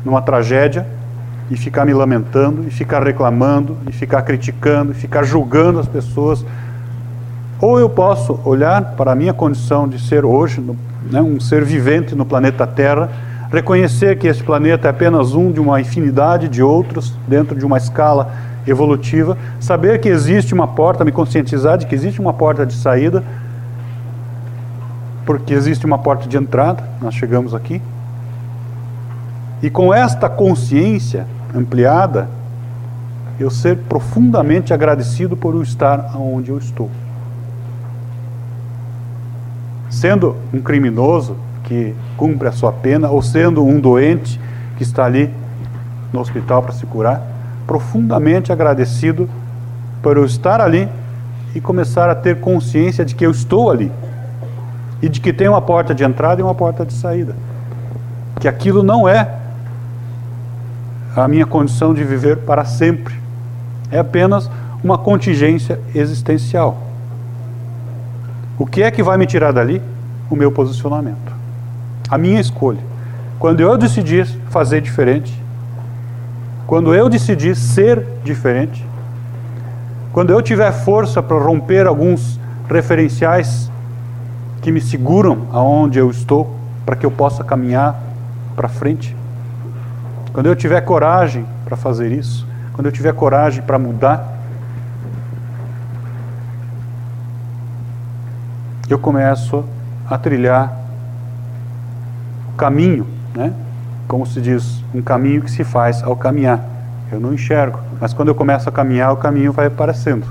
numa 0.05 0.23
tragédia 0.23 0.87
e 1.51 1.57
ficar 1.57 1.85
me 1.85 1.95
lamentando, 1.95 2.65
e 2.67 2.71
ficar 2.71 3.03
reclamando, 3.05 3.77
e 3.89 3.93
ficar 3.93 4.23
criticando, 4.23 4.93
e 4.93 4.95
ficar 4.95 5.23
julgando 5.23 5.79
as 5.79 5.87
pessoas. 5.87 6.45
Ou 7.61 7.79
eu 7.79 7.89
posso 7.89 8.39
olhar 8.45 8.97
para 8.97 9.13
a 9.13 9.15
minha 9.15 9.33
condição 9.33 9.89
de 9.89 9.99
ser 9.99 10.25
hoje, 10.25 10.61
né, 11.11 11.21
um 11.23 11.39
ser 11.39 11.65
vivente 11.65 12.15
no 12.15 12.27
planeta 12.27 12.67
Terra, 12.67 13.11
reconhecer 13.51 14.19
que 14.19 14.27
esse 14.27 14.43
planeta 14.43 14.89
é 14.89 14.91
apenas 14.91 15.35
um 15.35 15.53
de 15.53 15.61
uma 15.61 15.81
infinidade 15.81 16.49
de 16.49 16.63
outros, 16.63 17.15
dentro 17.29 17.57
de 17.57 17.65
uma 17.65 17.79
escala 17.79 18.33
evolutiva, 18.67 19.39
saber 19.61 20.01
que 20.01 20.09
existe 20.09 20.53
uma 20.53 20.67
porta, 20.67 21.05
me 21.05 21.13
conscientizar 21.13 21.79
de 21.79 21.87
que 21.87 21.95
existe 21.95 22.21
uma 22.21 22.33
porta 22.33 22.67
de 22.67 22.75
saída, 22.75 23.23
porque 25.27 25.53
existe 25.53 25.85
uma 25.85 25.99
porta 25.99 26.29
de 26.29 26.37
entrada, 26.37 26.89
nós 27.03 27.13
chegamos 27.15 27.53
aqui. 27.53 27.83
E 29.61 29.69
com 29.69 29.93
esta 29.93 30.29
consciência, 30.29 31.27
ampliada, 31.53 32.29
eu 33.39 33.51
ser 33.51 33.77
profundamente 33.89 34.73
agradecido 34.73 35.37
por 35.37 35.55
eu 35.55 35.63
estar 35.63 36.17
onde 36.17 36.51
eu 36.51 36.59
estou. 36.59 36.89
Sendo 39.91 40.37
um 40.55 40.61
criminoso 40.61 41.37
que 41.65 41.95
cumpre 42.17 42.47
a 42.47 42.53
sua 42.53 42.73
pena, 42.73 43.11
ou 43.11 43.21
sendo 43.21 43.65
um 43.65 43.81
doente 43.81 44.41
que 44.77 44.85
está 44.85 45.05
ali 45.05 45.35
no 46.13 46.21
hospital 46.21 46.63
para 46.63 46.73
se 46.73 46.87
curar, 46.87 47.21
profundamente 47.67 48.53
agradecido 48.53 49.29
por 50.01 50.17
eu 50.17 50.25
estar 50.25 50.61
ali 50.61 50.89
e 51.53 51.61
começar 51.61 52.09
a 52.09 52.15
ter 52.15 52.39
consciência 52.41 53.05
de 53.05 53.15
que 53.15 53.27
eu 53.27 53.33
estou 53.33 53.71
ali 53.71 53.91
e 55.03 55.09
de 55.09 55.21
que 55.21 55.33
tem 55.33 55.49
uma 55.49 55.61
porta 55.61 55.95
de 55.95 56.05
entrada 56.05 56.41
e 56.41 56.45
uma 56.45 56.55
porta 56.55 56.85
de 56.85 56.93
saída. 56.93 57.35
Que 58.41 58.49
aquilo 58.49 58.83
não 58.83 59.09
é 59.09 59.31
a 61.15 61.27
minha 61.27 61.47
condição 61.47 61.95
de 61.95 62.05
viver 62.05 62.39
para 62.39 62.65
sempre. 62.65 63.15
É 63.91 63.99
apenas 63.99 64.51
uma 64.83 64.99
contingência 64.99 65.81
existencial. 65.95 66.79
O 68.59 68.67
que 68.67 68.83
é 68.83 68.91
que 68.91 69.03
vai 69.03 69.17
me 69.17 69.27
tirar 69.27 69.53
dali? 69.53 69.83
O 70.31 70.37
meu 70.37 70.51
posicionamento. 70.51 71.33
A 72.09 72.17
minha 72.17 72.41
escolha. 72.41 72.81
Quando 73.39 73.61
eu 73.61 73.77
decidi 73.77 74.25
fazer 74.51 74.81
diferente, 74.81 75.43
quando 76.67 76.95
eu 76.95 77.09
decidi 77.09 77.55
ser 77.55 78.05
diferente, 78.25 78.85
quando 80.13 80.31
eu 80.31 80.41
tiver 80.41 80.73
força 80.73 81.23
para 81.23 81.39
romper 81.39 81.87
alguns 81.87 82.41
referenciais 82.69 83.71
que 84.67 84.73
me 84.73 84.81
seguram 84.81 85.47
aonde 85.53 85.97
eu 85.97 86.11
estou, 86.11 86.53
para 86.85 86.97
que 86.97 87.07
eu 87.07 87.11
possa 87.13 87.45
caminhar 87.45 87.95
para 88.57 88.67
frente, 88.67 89.17
quando 90.33 90.47
eu 90.47 90.57
tiver 90.57 90.81
coragem 90.81 91.47
para 91.65 91.77
fazer 91.77 92.11
isso, 92.11 92.45
quando 92.73 92.87
eu 92.87 92.91
tiver 92.91 93.13
coragem 93.13 93.63
para 93.63 93.79
mudar, 93.79 94.41
eu 98.91 98.99
começo 98.99 99.65
a 100.11 100.19
trilhar 100.19 100.77
o 102.53 102.57
caminho, 102.57 103.07
né? 103.37 103.53
Como 104.09 104.27
se 104.27 104.41
diz, 104.41 104.83
um 104.93 105.01
caminho 105.01 105.43
que 105.43 105.51
se 105.53 105.63
faz 105.63 106.03
ao 106.03 106.17
caminhar. 106.17 106.59
Eu 107.13 107.21
não 107.21 107.33
enxergo, 107.33 107.79
mas 108.01 108.13
quando 108.13 108.31
eu 108.31 108.35
começo 108.35 108.69
a 108.69 108.73
caminhar, 108.73 109.13
o 109.13 109.17
caminho 109.17 109.53
vai 109.53 109.67
aparecendo. 109.67 110.27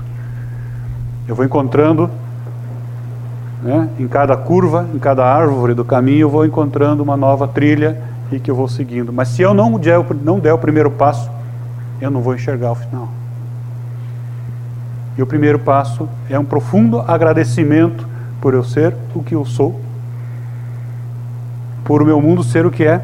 Eu 1.26 1.34
vou 1.34 1.42
encontrando, 1.42 2.10
né, 3.62 3.88
em 3.98 4.06
cada 4.06 4.36
curva, 4.36 4.86
em 4.94 4.98
cada 4.98 5.24
árvore 5.24 5.74
do 5.74 5.84
caminho, 5.84 6.22
eu 6.22 6.30
vou 6.30 6.44
encontrando 6.44 7.02
uma 7.02 7.16
nova 7.16 7.48
trilha 7.48 8.00
e 8.30 8.38
que 8.38 8.50
eu 8.50 8.54
vou 8.54 8.68
seguindo. 8.68 9.12
Mas 9.12 9.28
se 9.28 9.42
eu 9.42 9.54
não 9.54 9.78
der, 9.78 10.04
não 10.22 10.38
der 10.38 10.52
o 10.52 10.58
primeiro 10.58 10.90
passo, 10.90 11.30
eu 12.00 12.10
não 12.10 12.20
vou 12.20 12.34
enxergar 12.34 12.72
o 12.72 12.74
final. 12.74 13.08
E 15.16 15.22
o 15.22 15.26
primeiro 15.26 15.58
passo 15.58 16.08
é 16.28 16.38
um 16.38 16.44
profundo 16.44 17.00
agradecimento 17.00 18.06
por 18.40 18.52
eu 18.52 18.62
ser 18.62 18.94
o 19.14 19.22
que 19.22 19.34
eu 19.34 19.44
sou, 19.44 19.80
por 21.84 22.02
o 22.02 22.04
meu 22.04 22.20
mundo 22.20 22.44
ser 22.44 22.66
o 22.66 22.70
que 22.70 22.84
é, 22.84 23.00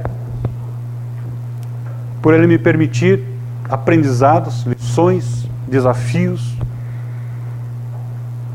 por 2.21 2.35
ele 2.35 2.47
me 2.47 2.59
permitir 2.59 3.25
aprendizados, 3.69 4.65
lições, 4.65 5.49
desafios, 5.67 6.55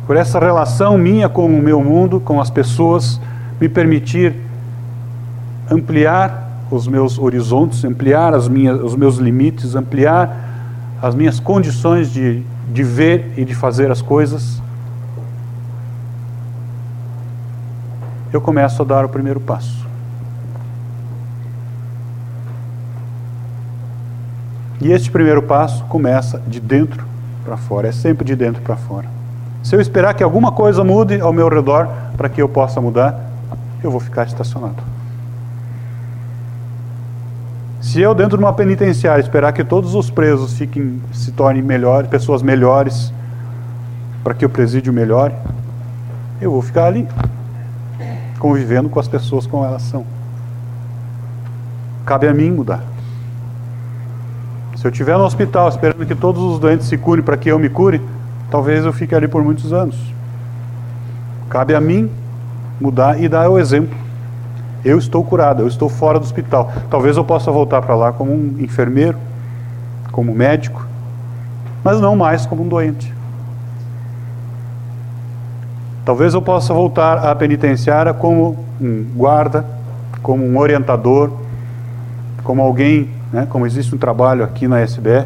por 0.07 0.15
essa 0.15 0.39
relação 0.39 0.97
minha 0.97 1.27
com 1.27 1.45
o 1.45 1.61
meu 1.61 1.83
mundo, 1.83 2.21
com 2.21 2.39
as 2.39 2.49
pessoas, 2.49 3.19
me 3.59 3.67
permitir 3.67 4.33
ampliar 5.69 6.47
os 6.71 6.87
meus 6.87 7.19
horizontes, 7.19 7.83
ampliar 7.83 8.33
as 8.33 8.47
minhas, 8.47 8.81
os 8.81 8.95
meus 8.95 9.17
limites, 9.17 9.75
ampliar 9.75 10.45
as 11.01 11.13
minhas 11.13 11.41
condições 11.41 12.09
de, 12.09 12.41
de 12.71 12.83
ver 12.83 13.33
e 13.35 13.43
de 13.43 13.53
fazer 13.53 13.91
as 13.91 14.01
coisas, 14.01 14.61
eu 18.31 18.39
começo 18.39 18.81
a 18.81 18.85
dar 18.85 19.03
o 19.03 19.09
primeiro 19.09 19.41
passo. 19.41 19.85
E 24.79 24.89
este 24.89 25.11
primeiro 25.11 25.43
passo 25.43 25.83
começa 25.85 26.41
de 26.47 26.61
dentro 26.61 27.05
para 27.43 27.57
fora, 27.57 27.89
é 27.89 27.91
sempre 27.91 28.23
de 28.23 28.37
dentro 28.37 28.61
para 28.61 28.77
fora. 28.77 29.16
Se 29.63 29.75
eu 29.75 29.81
esperar 29.81 30.13
que 30.13 30.23
alguma 30.23 30.51
coisa 30.51 30.83
mude 30.83 31.19
ao 31.19 31.33
meu 31.33 31.49
redor 31.49 31.87
para 32.15 32.29
que 32.29 32.41
eu 32.41 32.47
possa 32.47 32.79
mudar, 32.79 33.19
eu 33.83 33.91
vou 33.91 33.99
ficar 33.99 34.25
estacionado. 34.25 34.81
Se 37.81 38.01
eu, 38.01 38.13
dentro 38.13 38.37
de 38.37 38.43
uma 38.43 38.53
penitenciária, 38.53 39.21
esperar 39.21 39.53
que 39.53 39.63
todos 39.63 39.95
os 39.95 40.09
presos 40.09 40.53
fiquem, 40.53 41.01
se 41.13 41.31
tornem 41.31 41.61
melhores, 41.61 42.09
pessoas 42.09 42.41
melhores, 42.41 43.13
para 44.23 44.33
que 44.33 44.45
o 44.45 44.49
presídio 44.49 44.91
melhore, 44.91 45.33
eu 46.41 46.51
vou 46.51 46.61
ficar 46.61 46.85
ali, 46.85 47.07
convivendo 48.39 48.89
com 48.89 48.99
as 48.99 49.07
pessoas 49.07 49.47
como 49.47 49.63
elas 49.63 49.83
são. 49.83 50.05
Cabe 52.05 52.27
a 52.27 52.33
mim 52.33 52.51
mudar. 52.51 52.83
Se 54.75 54.85
eu 54.85 54.91
estiver 54.91 55.17
no 55.17 55.23
hospital 55.23 55.69
esperando 55.69 56.05
que 56.05 56.13
todos 56.13 56.41
os 56.41 56.59
doentes 56.59 56.87
se 56.87 56.97
curem 56.97 57.23
para 57.23 57.37
que 57.37 57.49
eu 57.49 57.57
me 57.57 57.69
cure, 57.69 58.01
talvez 58.49 58.85
eu 58.85 58.93
fique 58.93 59.13
ali 59.13 59.27
por 59.27 59.43
muitos 59.43 59.73
anos. 59.73 59.97
Cabe 61.49 61.73
a 61.75 61.81
mim 61.81 62.09
mudar 62.79 63.21
e 63.21 63.27
dar 63.27 63.49
o 63.49 63.57
exemplo. 63.57 63.95
Eu 64.83 64.97
estou 64.97 65.23
curado, 65.23 65.63
eu 65.63 65.67
estou 65.67 65.89
fora 65.89 66.19
do 66.19 66.23
hospital. 66.23 66.71
Talvez 66.89 67.17
eu 67.17 67.23
possa 67.23 67.51
voltar 67.51 67.81
para 67.81 67.95
lá 67.95 68.11
como 68.11 68.31
um 68.31 68.55
enfermeiro, 68.59 69.17
como 70.11 70.33
médico, 70.33 70.85
mas 71.83 71.99
não 71.99 72.15
mais 72.15 72.45
como 72.45 72.63
um 72.63 72.67
doente. 72.67 73.13
Talvez 76.05 76.33
eu 76.33 76.41
possa 76.41 76.73
voltar 76.73 77.17
à 77.17 77.35
penitenciária 77.35 78.13
como 78.13 78.57
um 78.79 79.05
guarda, 79.15 79.65
como 80.21 80.45
um 80.45 80.57
orientador, 80.57 81.31
como 82.43 82.61
alguém, 82.61 83.09
né, 83.31 83.45
como 83.49 83.65
existe 83.65 83.93
um 83.93 83.97
trabalho 83.97 84.43
aqui 84.43 84.67
na 84.67 84.81
SBE 84.81 85.25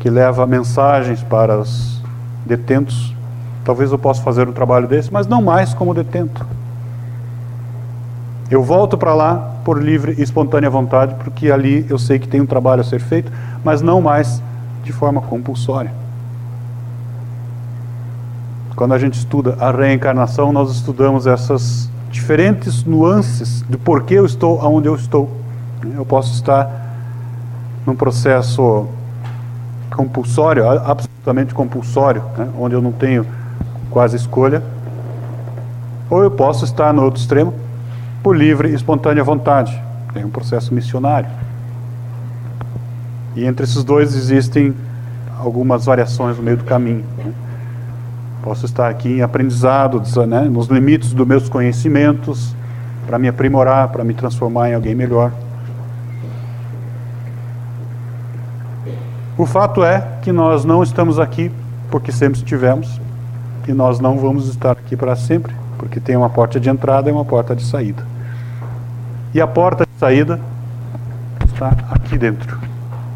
que 0.00 0.10
leva 0.10 0.46
mensagens 0.46 1.22
para 1.22 1.58
os 1.58 1.99
detentos. 2.44 3.14
Talvez 3.64 3.92
eu 3.92 3.98
possa 3.98 4.22
fazer 4.22 4.48
um 4.48 4.52
trabalho 4.52 4.88
desse, 4.88 5.12
mas 5.12 5.26
não 5.26 5.42
mais 5.42 5.74
como 5.74 5.94
detento. 5.94 6.44
Eu 8.50 8.62
volto 8.62 8.98
para 8.98 9.14
lá 9.14 9.54
por 9.64 9.82
livre 9.82 10.14
e 10.18 10.22
espontânea 10.22 10.68
vontade, 10.68 11.14
porque 11.22 11.50
ali 11.50 11.86
eu 11.88 11.98
sei 11.98 12.18
que 12.18 12.26
tem 12.26 12.40
um 12.40 12.46
trabalho 12.46 12.80
a 12.80 12.84
ser 12.84 12.98
feito, 12.98 13.30
mas 13.62 13.80
não 13.80 14.00
mais 14.00 14.42
de 14.82 14.92
forma 14.92 15.20
compulsória. 15.20 15.92
Quando 18.74 18.94
a 18.94 18.98
gente 18.98 19.14
estuda 19.14 19.56
a 19.60 19.70
reencarnação, 19.70 20.52
nós 20.52 20.72
estudamos 20.72 21.26
essas 21.26 21.88
diferentes 22.10 22.82
nuances 22.82 23.62
do 23.62 23.78
porquê 23.78 24.14
eu 24.14 24.26
estou 24.26 24.58
onde 24.64 24.88
eu 24.88 24.96
estou. 24.96 25.30
Eu 25.94 26.04
posso 26.04 26.34
estar 26.34 26.68
num 27.86 27.94
processo 27.94 28.88
compulsório, 30.00 30.66
absolutamente 30.66 31.52
compulsório, 31.52 32.22
né, 32.36 32.48
onde 32.58 32.74
eu 32.74 32.80
não 32.80 32.92
tenho 32.92 33.26
quase 33.90 34.16
escolha, 34.16 34.62
ou 36.08 36.22
eu 36.22 36.30
posso 36.30 36.64
estar 36.64 36.92
no 36.92 37.02
outro 37.02 37.20
extremo, 37.20 37.52
por 38.22 38.36
livre 38.36 38.68
e 38.70 38.74
espontânea 38.74 39.22
vontade. 39.22 39.78
Tem 40.12 40.24
um 40.24 40.30
processo 40.30 40.72
missionário. 40.72 41.28
E 43.36 43.44
entre 43.44 43.64
esses 43.64 43.84
dois 43.84 44.14
existem 44.14 44.74
algumas 45.38 45.84
variações 45.84 46.36
no 46.36 46.42
meio 46.42 46.56
do 46.56 46.64
caminho. 46.64 47.04
Né? 47.16 47.32
Posso 48.42 48.66
estar 48.66 48.88
aqui 48.88 49.18
em 49.18 49.22
aprendizado, 49.22 50.02
né, 50.26 50.42
nos 50.42 50.66
limites 50.66 51.12
dos 51.12 51.26
meus 51.26 51.48
conhecimentos, 51.48 52.54
para 53.06 53.18
me 53.18 53.28
aprimorar, 53.28 53.88
para 53.88 54.02
me 54.04 54.14
transformar 54.14 54.70
em 54.70 54.74
alguém 54.74 54.94
melhor. 54.94 55.32
O 59.40 59.46
fato 59.46 59.82
é 59.82 60.06
que 60.20 60.32
nós 60.32 60.66
não 60.66 60.82
estamos 60.82 61.18
aqui 61.18 61.50
porque 61.90 62.12
sempre 62.12 62.38
estivemos, 62.38 63.00
e 63.66 63.72
nós 63.72 63.98
não 63.98 64.18
vamos 64.18 64.46
estar 64.46 64.72
aqui 64.72 64.94
para 64.94 65.16
sempre 65.16 65.54
porque 65.78 65.98
tem 65.98 66.14
uma 66.14 66.28
porta 66.28 66.60
de 66.60 66.68
entrada 66.68 67.08
e 67.08 67.12
uma 67.12 67.24
porta 67.24 67.56
de 67.56 67.64
saída. 67.64 68.04
E 69.32 69.40
a 69.40 69.46
porta 69.46 69.86
de 69.86 69.98
saída 69.98 70.38
está 71.46 71.74
aqui 71.90 72.18
dentro. 72.18 72.58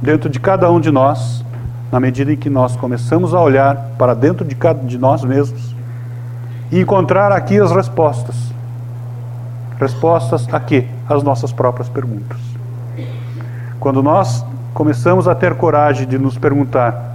Dentro 0.01 0.31
de 0.31 0.41
cada 0.41 0.73
um 0.73 0.81
de 0.81 0.91
nós, 0.91 1.45
na 1.93 2.01
medida 2.01 2.33
em 2.33 2.37
que 2.39 2.49
nós 2.49 2.75
começamos 2.75 3.35
a 3.35 3.41
olhar 3.43 3.77
para 3.99 4.15
dentro 4.15 4.47
de, 4.47 4.55
cada, 4.55 4.83
de 4.83 4.97
nós 4.97 5.23
mesmos 5.23 5.77
e 6.73 6.81
encontrar 6.81 7.33
aqui 7.33 7.61
as 7.61 7.71
respostas. 7.71 8.37
Respostas 9.79 10.49
a 10.51 10.59
quê? 10.59 10.87
As 11.07 11.23
nossas 11.23 11.53
próprias 11.53 11.91
perguntas. 11.91 12.41
Quando 13.79 14.03
nós 14.03 14.43
começamos 14.75 15.29
a 15.29 15.35
ter 15.35 15.55
coragem 15.55 16.07
de 16.07 16.19
nos 16.19 16.37
perguntar 16.37 17.15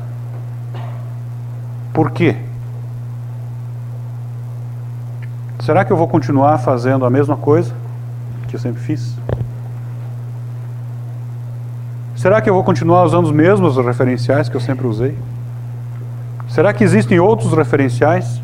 por 1.93 2.11
quê? 2.11 2.37
Será 5.59 5.83
que 5.83 5.91
eu 5.91 5.97
vou 5.97 6.07
continuar 6.07 6.57
fazendo 6.59 7.05
a 7.05 7.09
mesma 7.09 7.35
coisa 7.35 7.73
que 8.47 8.55
eu 8.55 8.59
sempre 8.59 8.81
fiz? 8.81 9.13
Será 12.15 12.41
que 12.41 12.49
eu 12.49 12.53
vou 12.53 12.63
continuar 12.63 13.03
usando 13.03 13.25
os 13.25 13.31
mesmos 13.31 13.75
referenciais 13.77 14.47
que 14.47 14.55
eu 14.55 14.61
sempre 14.61 14.87
usei? 14.87 15.17
Será 16.47 16.73
que 16.73 16.83
existem 16.83 17.19
outros 17.19 17.53
referenciais? 17.53 18.41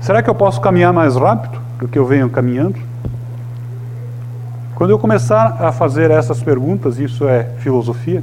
Será 0.00 0.22
que 0.22 0.28
eu 0.28 0.34
posso 0.34 0.60
caminhar 0.60 0.92
mais 0.92 1.16
rápido 1.16 1.58
do 1.78 1.88
que 1.88 1.98
eu 1.98 2.04
venho 2.04 2.28
caminhando? 2.28 2.78
Quando 4.76 4.90
eu 4.90 4.98
começar 4.98 5.56
a 5.58 5.72
fazer 5.72 6.10
essas 6.10 6.42
perguntas, 6.42 6.98
isso 6.98 7.26
é 7.26 7.44
filosofia, 7.60 8.22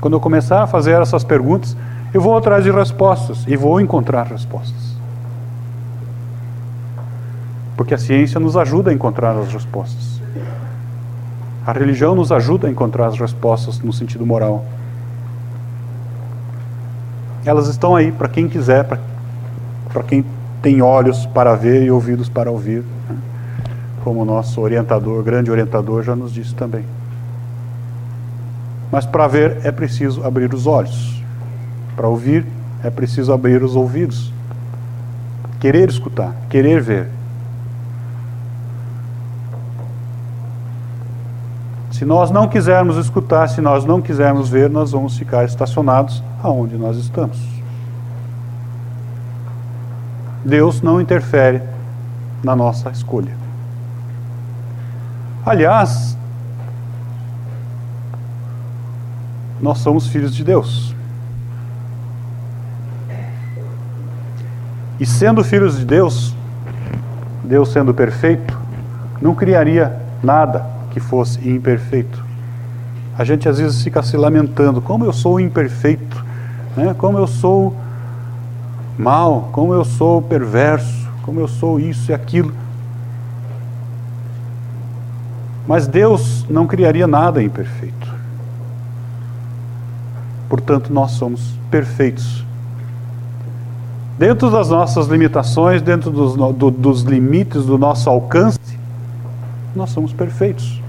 quando 0.00 0.14
eu 0.14 0.20
começar 0.20 0.62
a 0.62 0.68
fazer 0.68 1.02
essas 1.02 1.24
perguntas, 1.24 1.76
eu 2.14 2.20
vou 2.20 2.36
atrás 2.36 2.62
de 2.62 2.70
respostas 2.70 3.44
e 3.44 3.56
vou 3.56 3.80
encontrar 3.80 4.28
respostas. 4.28 4.96
Porque 7.76 7.92
a 7.92 7.98
ciência 7.98 8.38
nos 8.38 8.56
ajuda 8.56 8.92
a 8.92 8.94
encontrar 8.94 9.36
as 9.36 9.52
respostas. 9.52 10.20
A 11.66 11.72
religião 11.72 12.14
nos 12.14 12.30
ajuda 12.30 12.68
a 12.68 12.70
encontrar 12.70 13.08
as 13.08 13.18
respostas 13.18 13.80
no 13.80 13.92
sentido 13.92 14.24
moral. 14.24 14.64
Elas 17.44 17.66
estão 17.66 17.96
aí 17.96 18.12
para 18.12 18.28
quem 18.28 18.48
quiser, 18.48 18.86
para 19.92 20.02
quem 20.04 20.24
tem 20.62 20.80
olhos 20.80 21.26
para 21.26 21.56
ver 21.56 21.82
e 21.82 21.90
ouvidos 21.90 22.28
para 22.28 22.48
ouvir. 22.48 22.84
Né? 23.08 23.27
Como 24.08 24.24
nosso 24.24 24.62
orientador, 24.62 25.22
grande 25.22 25.50
orientador, 25.50 26.02
já 26.02 26.16
nos 26.16 26.32
disse 26.32 26.54
também. 26.54 26.82
Mas 28.90 29.04
para 29.04 29.26
ver 29.26 29.58
é 29.66 29.70
preciso 29.70 30.24
abrir 30.24 30.54
os 30.54 30.66
olhos. 30.66 31.22
Para 31.94 32.08
ouvir 32.08 32.46
é 32.82 32.88
preciso 32.88 33.34
abrir 33.34 33.62
os 33.62 33.76
ouvidos. 33.76 34.32
Querer 35.60 35.90
escutar, 35.90 36.34
querer 36.48 36.80
ver. 36.80 37.10
Se 41.90 42.06
nós 42.06 42.30
não 42.30 42.48
quisermos 42.48 42.96
escutar, 42.96 43.46
se 43.48 43.60
nós 43.60 43.84
não 43.84 44.00
quisermos 44.00 44.48
ver, 44.48 44.70
nós 44.70 44.92
vamos 44.92 45.18
ficar 45.18 45.44
estacionados 45.44 46.22
aonde 46.42 46.78
nós 46.78 46.96
estamos. 46.96 47.38
Deus 50.46 50.80
não 50.80 50.98
interfere 50.98 51.60
na 52.42 52.56
nossa 52.56 52.88
escolha. 52.88 53.47
Aliás, 55.48 56.14
nós 59.58 59.78
somos 59.78 60.06
filhos 60.06 60.34
de 60.34 60.44
Deus. 60.44 60.94
E 65.00 65.06
sendo 65.06 65.42
filhos 65.42 65.78
de 65.78 65.86
Deus, 65.86 66.34
Deus 67.42 67.70
sendo 67.70 67.94
perfeito, 67.94 68.58
não 69.22 69.34
criaria 69.34 69.98
nada 70.22 70.66
que 70.90 71.00
fosse 71.00 71.38
imperfeito. 71.48 72.22
A 73.16 73.24
gente 73.24 73.48
às 73.48 73.58
vezes 73.58 73.82
fica 73.82 74.02
se 74.02 74.18
lamentando, 74.18 74.82
como 74.82 75.06
eu 75.06 75.14
sou 75.14 75.40
imperfeito, 75.40 76.22
né? 76.76 76.94
como 76.98 77.16
eu 77.16 77.26
sou 77.26 77.74
mal, 78.98 79.48
como 79.50 79.72
eu 79.72 79.84
sou 79.86 80.20
perverso, 80.20 81.08
como 81.22 81.40
eu 81.40 81.48
sou 81.48 81.80
isso 81.80 82.10
e 82.10 82.14
aquilo. 82.14 82.52
Mas 85.68 85.86
Deus 85.86 86.46
não 86.48 86.66
criaria 86.66 87.06
nada 87.06 87.42
imperfeito. 87.42 88.08
Portanto, 90.48 90.90
nós 90.90 91.10
somos 91.10 91.42
perfeitos. 91.70 92.42
Dentro 94.18 94.50
das 94.50 94.70
nossas 94.70 95.08
limitações, 95.08 95.82
dentro 95.82 96.10
dos, 96.10 96.34
do, 96.54 96.70
dos 96.70 97.02
limites 97.02 97.66
do 97.66 97.76
nosso 97.76 98.08
alcance, 98.08 98.58
nós 99.76 99.90
somos 99.90 100.10
perfeitos. 100.10 100.80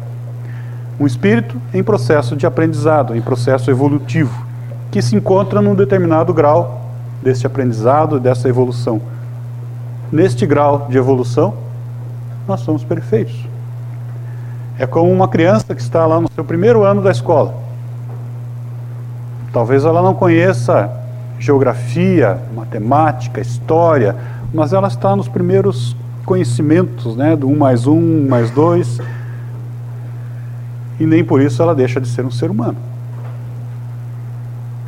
Um 0.97 1.05
espírito 1.05 1.57
em 1.73 1.83
processo 1.83 2.37
de 2.37 2.45
aprendizado, 2.45 3.13
em 3.17 3.21
processo 3.21 3.69
evolutivo, 3.69 4.45
que 4.91 5.01
se 5.01 5.13
encontra 5.13 5.61
num 5.61 5.75
determinado 5.75 6.33
grau 6.33 6.89
desse 7.21 7.45
aprendizado, 7.45 8.17
dessa 8.17 8.47
evolução. 8.47 9.01
Neste 10.09 10.45
grau 10.45 10.87
de 10.89 10.97
evolução, 10.97 11.53
nós 12.47 12.61
somos 12.61 12.81
perfeitos. 12.85 13.48
É 14.79 14.87
como 14.87 15.11
uma 15.11 15.27
criança 15.27 15.75
que 15.75 15.81
está 15.81 16.05
lá 16.05 16.21
no 16.21 16.31
seu 16.31 16.45
primeiro 16.45 16.85
ano 16.85 17.01
da 17.01 17.11
escola. 17.11 17.53
Talvez 19.51 19.83
ela 19.83 20.01
não 20.01 20.13
conheça 20.13 20.89
geografia, 21.37 22.39
matemática, 22.55 23.41
história, 23.41 24.15
mas 24.53 24.71
ela 24.71 24.87
está 24.87 25.13
nos 25.17 25.27
primeiros 25.27 25.97
conhecimentos, 26.25 27.13
né, 27.17 27.35
do 27.35 27.49
1 27.49 27.57
mais 27.57 27.87
1, 27.87 27.93
1 27.93 28.27
mais 28.29 28.51
2, 28.51 29.01
e 30.97 31.05
nem 31.05 31.25
por 31.25 31.41
isso 31.41 31.61
ela 31.61 31.75
deixa 31.75 31.99
de 31.99 32.07
ser 32.07 32.25
um 32.25 32.31
ser 32.31 32.49
humano. 32.49 32.77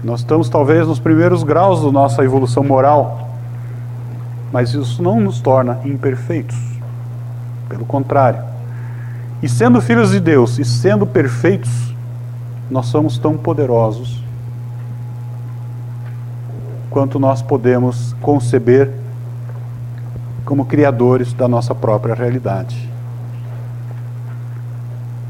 Nós 0.02 0.22
estamos 0.22 0.48
talvez 0.48 0.88
nos 0.88 1.00
primeiros 1.00 1.44
graus 1.44 1.84
da 1.84 1.92
nossa 1.92 2.24
evolução 2.24 2.64
moral, 2.64 3.30
mas 4.54 4.74
isso 4.74 5.04
não 5.04 5.20
nos 5.20 5.42
torna 5.42 5.80
imperfeitos. 5.84 6.58
Pelo 7.68 7.86
contrário. 7.86 8.52
E 9.42 9.50
sendo 9.50 9.82
filhos 9.82 10.12
de 10.12 10.20
Deus 10.20 10.60
e 10.60 10.66
sendo 10.66 11.06
perfeitos, 11.06 11.94
nós 12.70 12.86
somos 12.86 13.18
tão 13.18 13.36
poderosos 13.36 14.22
quanto 16.90 17.18
nós 17.18 17.42
podemos 17.42 18.14
conceber 18.22 18.92
como 20.46 20.66
criadores 20.66 21.34
da 21.34 21.48
nossa 21.48 21.74
própria 21.74 22.14
realidade. 22.14 22.90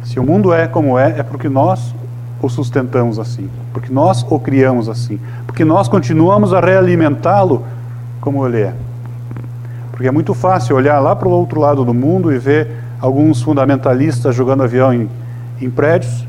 Se 0.04 0.20
o 0.20 0.24
mundo 0.24 0.52
é 0.52 0.68
como 0.68 0.98
é, 0.98 1.20
é 1.20 1.24
porque 1.24 1.48
nós 1.48 1.94
o 2.42 2.50
sustentamos 2.50 3.20
assim, 3.20 3.50
porque 3.72 3.94
nós 3.94 4.26
o 4.28 4.40
criamos 4.40 4.90
assim, 4.90 5.20
porque 5.46 5.64
nós 5.64 5.88
continuamos 5.88 6.54
a 6.54 6.60
realimentá-lo 6.60 7.64
como 8.20 8.46
ele 8.48 8.62
é. 8.62 8.74
Porque 9.92 10.08
é 10.08 10.12
muito 10.12 10.34
fácil 10.34 10.76
olhar 10.76 11.00
lá 11.00 11.16
para 11.16 11.28
o 11.28 11.32
outro 11.32 11.60
lado 11.60 11.86
do 11.86 11.94
mundo 11.94 12.34
e 12.34 12.40
ver 12.40 12.81
alguns 13.02 13.42
fundamentalistas 13.42 14.36
jogando 14.36 14.64
avião 14.64 14.94
em, 14.94 15.10
em 15.60 15.70
prédios 15.70 16.26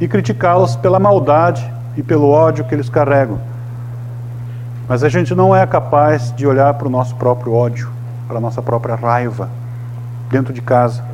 e 0.00 0.08
criticá-los 0.08 0.74
pela 0.74 0.98
maldade 0.98 1.70
e 1.96 2.02
pelo 2.02 2.28
ódio 2.28 2.64
que 2.64 2.74
eles 2.74 2.88
carregam. 2.88 3.38
Mas 4.88 5.04
a 5.04 5.08
gente 5.08 5.34
não 5.34 5.54
é 5.54 5.66
capaz 5.66 6.34
de 6.34 6.46
olhar 6.46 6.72
para 6.74 6.86
o 6.86 6.90
nosso 6.90 7.14
próprio 7.16 7.52
ódio, 7.52 7.90
para 8.26 8.38
a 8.38 8.40
nossa 8.40 8.62
própria 8.62 8.94
raiva 8.94 9.50
dentro 10.30 10.52
de 10.52 10.62
casa. 10.62 11.04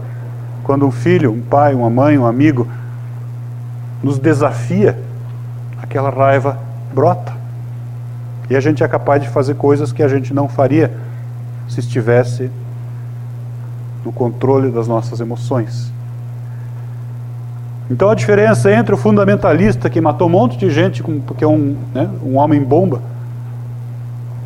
Quando 0.63 0.87
um 0.87 0.91
filho, 0.91 1.33
um 1.33 1.41
pai, 1.41 1.75
uma 1.75 1.91
mãe, 1.91 2.17
um 2.17 2.27
amigo 2.27 2.67
nos 4.03 4.19
desafia, 4.19 4.99
aquela 5.83 6.11
raiva 6.11 6.59
brota. 6.95 7.33
E 8.49 8.57
a 8.57 8.61
gente 8.61 8.83
é 8.83 8.89
capaz 8.89 9.23
de 9.23 9.29
fazer 9.29 9.55
coisas 9.55 9.93
que 9.93 10.03
a 10.03 10.09
gente 10.09 10.33
não 10.33 10.49
faria 10.49 10.93
se 11.69 11.81
estivesse 11.81 12.51
no 14.05 14.13
controle 14.13 14.71
das 14.71 14.89
nossas 14.89 15.21
emoções. 15.21 15.93
Então 17.91 18.09
a 18.09 18.15
diferença 18.15 18.73
entre 18.73 18.95
o 18.95 18.97
fundamentalista 18.97 19.91
que 19.91 20.01
matou 20.01 20.29
um 20.29 20.31
monte 20.31 20.57
de 20.57 20.71
gente 20.71 21.03
porque 21.03 21.43
é 21.43 21.49
um, 21.49 21.77
né, 21.93 22.09
um 22.25 22.37
homem 22.37 22.63
bomba 22.63 23.01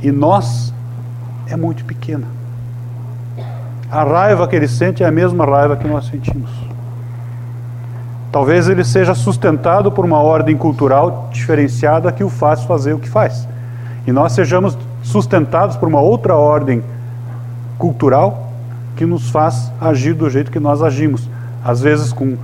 e 0.03 0.11
nós 0.11 0.73
é 1.47 1.57
muito 1.57 1.85
pequena. 1.85 2.27
A 3.91 4.03
raiva 4.03 4.49
que 4.49 4.57
ele 4.57 4.67
sente 4.67 5.03
é 5.03 5.07
a 5.07 5.11
mesma 5.11 5.45
raiva 5.45 5.77
que 5.77 5.87
nós 5.87 6.07
sentimos. 6.07 6.51
Talvez 8.33 8.69
ele 8.69 8.83
seja 8.83 9.15
sustentado 9.15 9.93
por 9.93 10.05
uma 10.05 10.21
ordem 10.21 10.57
cultural 10.57 11.29
diferenciada 11.31 12.11
que 12.11 12.25
o 12.25 12.29
faz 12.29 12.65
fazer 12.65 12.93
o 12.93 12.99
que 12.99 13.09
faz. 13.09 13.47
E 14.07 14.11
nós 14.11 14.33
sejamos 14.33 14.77
sustentados 15.03 15.77
por 15.77 15.87
uma 15.87 16.01
outra 16.01 16.35
ordem 16.35 16.83
cultural 17.79 18.44
que 18.97 19.05
nos 19.05 19.31
faz 19.31 19.73
agir 19.81 20.15
do 20.15 20.29
jeito 20.29 20.51
que 20.51 20.61
nós 20.61 20.83
agimos. 20.83 21.29
Às 21.65 21.81
vezes 21.81 22.13
com 22.13 22.37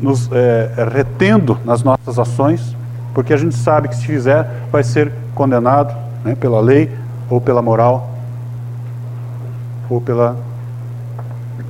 nos 0.00 0.30
é, 0.30 0.88
retendo 0.92 1.58
nas 1.64 1.82
nossas 1.82 2.18
ações, 2.18 2.76
porque 3.14 3.32
a 3.32 3.36
gente 3.36 3.56
sabe 3.56 3.88
que 3.88 3.96
se 3.96 4.06
fizer 4.06 4.48
vai 4.70 4.84
ser 4.84 5.12
condenado 5.34 5.94
né, 6.24 6.34
pela 6.34 6.60
lei 6.60 6.90
ou 7.28 7.40
pela 7.40 7.60
moral 7.60 8.10
ou 9.90 10.00
pela 10.00 10.36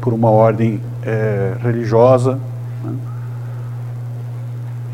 por 0.00 0.12
uma 0.12 0.30
ordem 0.30 0.80
é, 1.02 1.54
religiosa. 1.60 2.38
Né? 2.84 2.94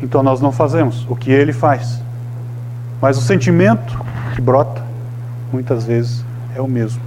Então 0.01 0.23
nós 0.23 0.41
não 0.41 0.51
fazemos 0.51 1.05
o 1.09 1.15
que 1.15 1.31
ele 1.31 1.53
faz. 1.53 2.01
Mas 3.01 3.17
o 3.17 3.21
sentimento 3.21 3.99
que 4.33 4.41
brota, 4.41 4.81
muitas 5.51 5.85
vezes, 5.85 6.23
é 6.55 6.61
o 6.61 6.67
mesmo. 6.67 7.01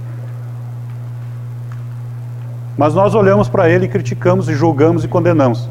Mas 2.79 2.95
nós 2.95 3.13
olhamos 3.13 3.49
para 3.49 3.69
ele 3.69 3.87
e 3.87 3.89
criticamos 3.89 4.47
e 4.47 4.53
julgamos 4.53 5.03
e 5.03 5.07
condenamos. 5.09 5.67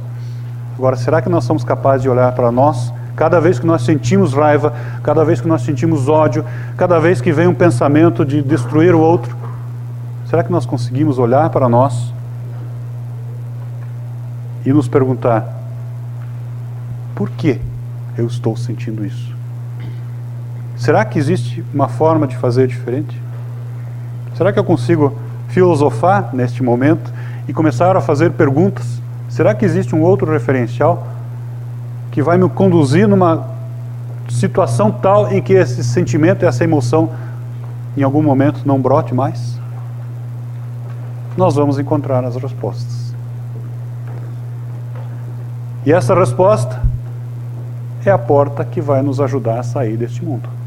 Agora, 0.77 0.95
será 0.95 1.23
que 1.23 1.29
nós 1.31 1.43
somos 1.43 1.65
capazes 1.65 2.03
de 2.03 2.09
olhar 2.11 2.31
para 2.33 2.53
nós? 2.53 2.93
Cada 3.17 3.41
vez 3.41 3.59
que 3.59 3.67
nós 3.67 3.81
sentimos 3.81 4.35
raiva, 4.35 4.75
cada 5.03 5.25
vez 5.25 5.41
que 5.41 5.49
nós 5.49 5.63
sentimos 5.63 6.07
ódio, 6.07 6.45
cada 6.77 7.01
vez 7.01 7.23
que 7.23 7.33
vem 7.33 7.47
um 7.47 7.55
pensamento 7.55 8.27
de 8.27 8.43
destruir 8.43 8.95
o 8.95 9.01
outro, 9.01 9.35
será 10.29 10.45
que 10.45 10.53
nós 10.53 10.67
conseguimos 10.67 11.19
olhar 11.19 11.49
para 11.49 11.67
nós 11.67 12.13
e 14.67 14.71
nos 14.71 14.87
perguntar: 14.87 15.49
por 17.15 17.31
que 17.31 17.59
eu 18.19 18.27
estou 18.27 18.55
sentindo 18.55 19.03
isso? 19.03 19.35
Será 20.77 21.07
que 21.07 21.19
existe 21.19 21.65
uma 21.73 21.89
forma 21.89 22.27
de 22.27 22.37
fazer 22.37 22.67
diferente? 22.67 23.19
Será 24.37 24.53
que 24.53 24.59
eu 24.59 24.65
consigo 24.65 25.17
filosofar 25.49 26.31
neste 26.35 26.63
momento 26.63 27.13
e 27.47 27.53
começar 27.53 27.97
a 27.97 28.01
fazer 28.01 28.33
perguntas? 28.33 29.01
Será 29.29 29.55
que 29.55 29.65
existe 29.65 29.95
um 29.95 30.03
outro 30.03 30.31
referencial 30.31 31.07
que 32.11 32.23
vai 32.23 32.39
me 32.39 32.49
conduzir 32.49 33.07
numa 33.09 33.49
situação 34.29 34.91
tal 34.91 35.33
em 35.33 35.41
que 35.41 35.53
esse 35.53 35.83
sentimento, 35.83 36.45
essa 36.45 36.65
emoção, 36.65 37.11
em 37.97 38.03
algum 38.03 38.23
momento 38.23 38.63
não 38.65 38.81
brote 38.81 39.15
mais? 39.15 39.59
Nós 41.37 41.55
vamos 41.55 41.79
encontrar 41.79 42.25
as 42.25 42.37
respostas. 42.37 43.15
E 45.87 45.93
essa 45.93 46.15
resposta 46.15 46.83
é 48.05 48.11
a 48.11 48.19
porta 48.19 48.65
que 48.65 48.81
vai 48.81 49.03
nos 49.03 49.21
ajudar 49.21 49.61
a 49.61 49.63
sair 49.63 49.97
deste 49.97 50.25
mundo. 50.25 50.58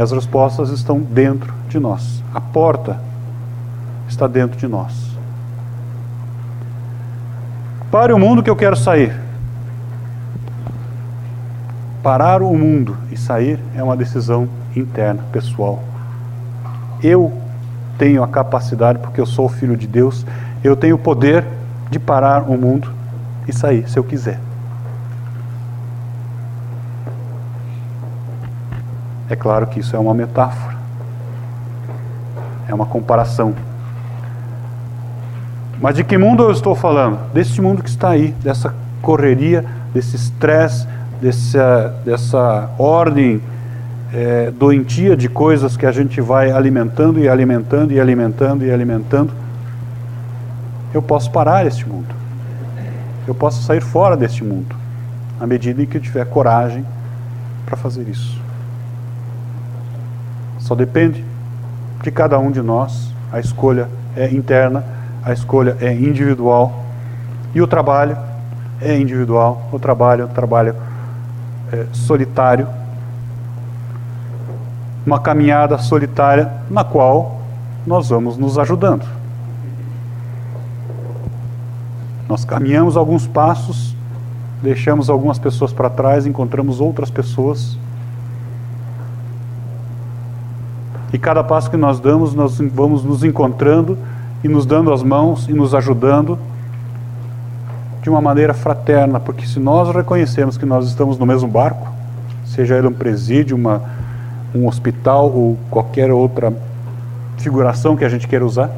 E 0.00 0.02
as 0.02 0.12
respostas 0.12 0.70
estão 0.70 0.98
dentro 0.98 1.52
de 1.68 1.78
nós. 1.78 2.24
A 2.34 2.40
porta 2.40 2.98
está 4.08 4.26
dentro 4.26 4.58
de 4.58 4.66
nós. 4.66 5.10
Pare 7.90 8.10
o 8.10 8.18
mundo 8.18 8.42
que 8.42 8.48
eu 8.48 8.56
quero 8.56 8.74
sair. 8.74 9.14
Parar 12.02 12.40
o 12.40 12.56
mundo 12.56 12.96
e 13.12 13.16
sair 13.18 13.60
é 13.76 13.84
uma 13.84 13.94
decisão 13.94 14.48
interna, 14.74 15.22
pessoal. 15.30 15.82
Eu 17.02 17.30
tenho 17.98 18.22
a 18.22 18.28
capacidade, 18.28 19.00
porque 19.00 19.20
eu 19.20 19.26
sou 19.26 19.50
filho 19.50 19.76
de 19.76 19.86
Deus, 19.86 20.24
eu 20.64 20.74
tenho 20.74 20.96
o 20.96 20.98
poder 20.98 21.44
de 21.90 21.98
parar 21.98 22.48
o 22.48 22.56
mundo 22.56 22.90
e 23.46 23.52
sair, 23.52 23.86
se 23.86 23.98
eu 23.98 24.04
quiser. 24.04 24.40
É 29.30 29.36
claro 29.36 29.68
que 29.68 29.78
isso 29.78 29.94
é 29.94 29.98
uma 29.98 30.12
metáfora, 30.12 30.76
é 32.68 32.74
uma 32.74 32.84
comparação. 32.84 33.54
Mas 35.80 35.94
de 35.94 36.02
que 36.02 36.18
mundo 36.18 36.42
eu 36.42 36.50
estou 36.50 36.74
falando? 36.74 37.32
Desse 37.32 37.60
mundo 37.60 37.80
que 37.80 37.88
está 37.88 38.08
aí, 38.10 38.32
dessa 38.42 38.74
correria, 39.00 39.64
desse 39.94 40.16
estresse, 40.16 40.84
dessa, 41.22 41.94
dessa 42.04 42.70
ordem 42.76 43.40
é, 44.12 44.50
doentia 44.50 45.16
de 45.16 45.28
coisas 45.28 45.76
que 45.76 45.86
a 45.86 45.92
gente 45.92 46.20
vai 46.20 46.50
alimentando 46.50 47.20
e 47.20 47.28
alimentando 47.28 47.92
e 47.92 48.00
alimentando 48.00 48.64
e 48.64 48.70
alimentando 48.72 49.32
eu 50.92 51.00
posso 51.00 51.30
parar 51.30 51.64
este 51.64 51.88
mundo. 51.88 52.12
eu 53.28 53.34
possa 53.34 53.62
sair 53.62 53.80
fora 53.80 54.16
deste 54.16 54.42
mundo, 54.42 54.74
à 55.38 55.46
medida 55.46 55.80
em 55.80 55.86
que 55.86 55.98
eu 55.98 56.00
tiver 56.00 56.24
coragem 56.26 56.84
para 57.64 57.76
fazer 57.76 58.08
isso. 58.08 58.49
Só 60.70 60.76
depende 60.76 61.24
de 62.00 62.12
cada 62.12 62.38
um 62.38 62.48
de 62.48 62.62
nós, 62.62 63.12
a 63.32 63.40
escolha 63.40 63.88
é 64.14 64.32
interna, 64.32 64.84
a 65.20 65.32
escolha 65.32 65.76
é 65.80 65.92
individual 65.92 66.84
e 67.52 67.60
o 67.60 67.66
trabalho 67.66 68.16
é 68.80 68.96
individual, 68.96 69.68
o 69.72 69.80
trabalho 69.80 70.22
é 70.22 70.24
um 70.26 70.28
trabalho 70.28 70.76
é, 71.72 71.86
solitário, 71.92 72.68
uma 75.04 75.18
caminhada 75.18 75.76
solitária 75.76 76.48
na 76.70 76.84
qual 76.84 77.40
nós 77.84 78.08
vamos 78.08 78.36
nos 78.36 78.56
ajudando. 78.56 79.04
Nós 82.28 82.44
caminhamos 82.44 82.96
alguns 82.96 83.26
passos, 83.26 83.96
deixamos 84.62 85.10
algumas 85.10 85.36
pessoas 85.36 85.72
para 85.72 85.90
trás, 85.90 86.26
encontramos 86.26 86.80
outras 86.80 87.10
pessoas. 87.10 87.76
E 91.12 91.18
cada 91.18 91.42
passo 91.42 91.70
que 91.70 91.76
nós 91.76 91.98
damos, 91.98 92.34
nós 92.34 92.58
vamos 92.58 93.02
nos 93.02 93.24
encontrando 93.24 93.98
e 94.44 94.48
nos 94.48 94.64
dando 94.64 94.92
as 94.92 95.02
mãos 95.02 95.48
e 95.48 95.52
nos 95.52 95.74
ajudando 95.74 96.38
de 98.02 98.08
uma 98.08 98.20
maneira 98.20 98.54
fraterna, 98.54 99.20
porque 99.20 99.46
se 99.46 99.58
nós 99.60 99.94
reconhecemos 99.94 100.56
que 100.56 100.64
nós 100.64 100.86
estamos 100.86 101.18
no 101.18 101.26
mesmo 101.26 101.48
barco, 101.48 101.88
seja 102.46 102.76
ele 102.76 102.86
um 102.86 102.92
presídio, 102.92 103.56
uma, 103.56 103.82
um 104.54 104.66
hospital 104.66 105.30
ou 105.30 105.58
qualquer 105.70 106.10
outra 106.10 106.52
figuração 107.36 107.96
que 107.96 108.04
a 108.04 108.08
gente 108.08 108.26
queira 108.26 108.44
usar, 108.44 108.70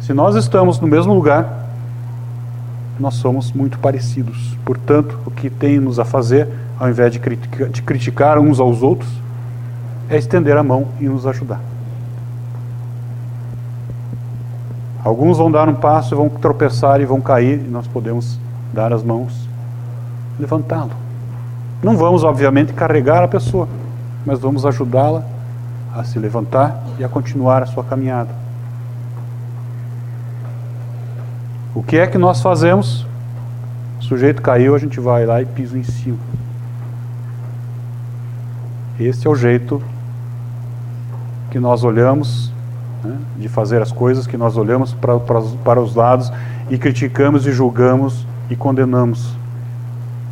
se 0.00 0.14
nós 0.14 0.34
estamos 0.36 0.80
no 0.80 0.86
mesmo 0.86 1.12
lugar, 1.12 1.66
nós 2.98 3.14
somos 3.14 3.52
muito 3.52 3.78
parecidos. 3.78 4.56
Portanto, 4.64 5.18
o 5.26 5.30
que 5.30 5.50
tem-nos 5.50 5.98
a 5.98 6.04
fazer, 6.04 6.48
ao 6.78 6.88
invés 6.88 7.12
de, 7.12 7.18
de 7.18 7.82
criticar 7.82 8.38
uns 8.38 8.58
aos 8.58 8.82
outros, 8.82 9.08
é 10.08 10.16
estender 10.16 10.56
a 10.56 10.62
mão 10.62 10.88
e 11.00 11.08
nos 11.08 11.26
ajudar. 11.26 11.60
Alguns 15.04 15.38
vão 15.38 15.50
dar 15.50 15.68
um 15.68 15.74
passo 15.74 16.14
e 16.14 16.16
vão 16.16 16.28
tropeçar 16.28 17.00
e 17.00 17.06
vão 17.06 17.20
cair, 17.20 17.60
e 17.60 17.68
nós 17.68 17.86
podemos 17.86 18.38
dar 18.72 18.92
as 18.92 19.02
mãos, 19.02 19.48
levantá-lo. 20.38 20.90
Não 21.82 21.96
vamos, 21.96 22.24
obviamente, 22.24 22.72
carregar 22.72 23.22
a 23.22 23.28
pessoa, 23.28 23.68
mas 24.26 24.40
vamos 24.40 24.66
ajudá-la 24.66 25.22
a 25.94 26.04
se 26.04 26.18
levantar 26.18 26.82
e 26.98 27.04
a 27.04 27.08
continuar 27.08 27.62
a 27.62 27.66
sua 27.66 27.84
caminhada. 27.84 28.30
O 31.74 31.82
que 31.82 31.96
é 31.96 32.06
que 32.06 32.18
nós 32.18 32.42
fazemos? 32.42 33.06
O 34.00 34.02
sujeito 34.02 34.42
caiu, 34.42 34.74
a 34.74 34.78
gente 34.78 34.98
vai 34.98 35.24
lá 35.24 35.40
e 35.40 35.46
pisa 35.46 35.78
em 35.78 35.84
cima. 35.84 36.18
Esse 38.98 39.26
é 39.26 39.30
o 39.30 39.34
jeito 39.34 39.82
que 41.50 41.58
nós 41.58 41.84
olhamos 41.84 42.52
né, 43.02 43.16
de 43.38 43.48
fazer 43.48 43.80
as 43.80 43.92
coisas, 43.92 44.26
que 44.26 44.36
nós 44.36 44.56
olhamos 44.56 44.92
para, 44.92 45.18
para, 45.18 45.40
para 45.64 45.80
os 45.80 45.94
lados 45.94 46.32
e 46.70 46.76
criticamos 46.76 47.46
e 47.46 47.52
julgamos 47.52 48.26
e 48.50 48.56
condenamos. 48.56 49.34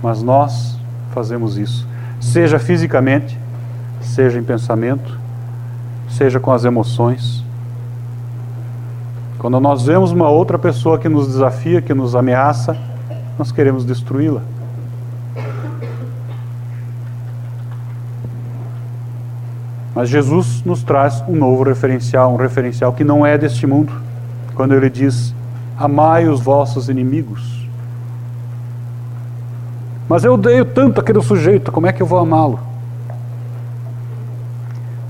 Mas 0.03 0.23
nós 0.23 0.79
fazemos 1.13 1.57
isso, 1.57 1.87
seja 2.21 2.59
fisicamente, 2.59 3.39
seja 4.01 4.39
em 4.39 4.45
pensamento, 4.45 5.19
seja 6.09 6.39
com 6.39 6.53
as 6.53 6.65
emoções. 6.65 7.45
Quando 9.39 9.61
nós 9.61 9.85
vemos 9.85 10.13
uma 10.13 10.29
outra 10.29 10.59
pessoa 10.59 10.99
que 10.99 11.09
nos 11.09 11.27
desafia, 11.29 11.81
que 11.81 11.95
nos 11.95 12.15
ameaça, 12.15 12.77
nós 13.39 13.53
queremos 13.53 13.85
destruí-la. 13.85 14.43
Mas 19.97 20.11
Jesus 20.11 20.63
nos 20.63 20.83
traz 20.83 21.25
um 21.27 21.35
novo 21.35 21.63
referencial, 21.63 22.31
um 22.31 22.37
referencial 22.37 22.93
que 22.93 23.03
não 23.03 23.25
é 23.25 23.39
deste 23.39 23.67
mundo, 23.67 23.91
quando 24.55 24.75
ele 24.75 24.91
diz: 24.91 25.35
Amai 25.79 26.29
os 26.29 26.39
vossos 26.39 26.91
inimigos. 26.91 27.67
Mas 30.07 30.23
eu 30.23 30.35
odeio 30.35 30.67
tanto 30.67 31.01
aquele 31.01 31.23
sujeito, 31.23 31.73
como 31.73 31.87
é 31.87 31.95
que 31.95 32.03
eu 32.03 32.07
vou 32.07 32.19
amá-lo? 32.19 32.61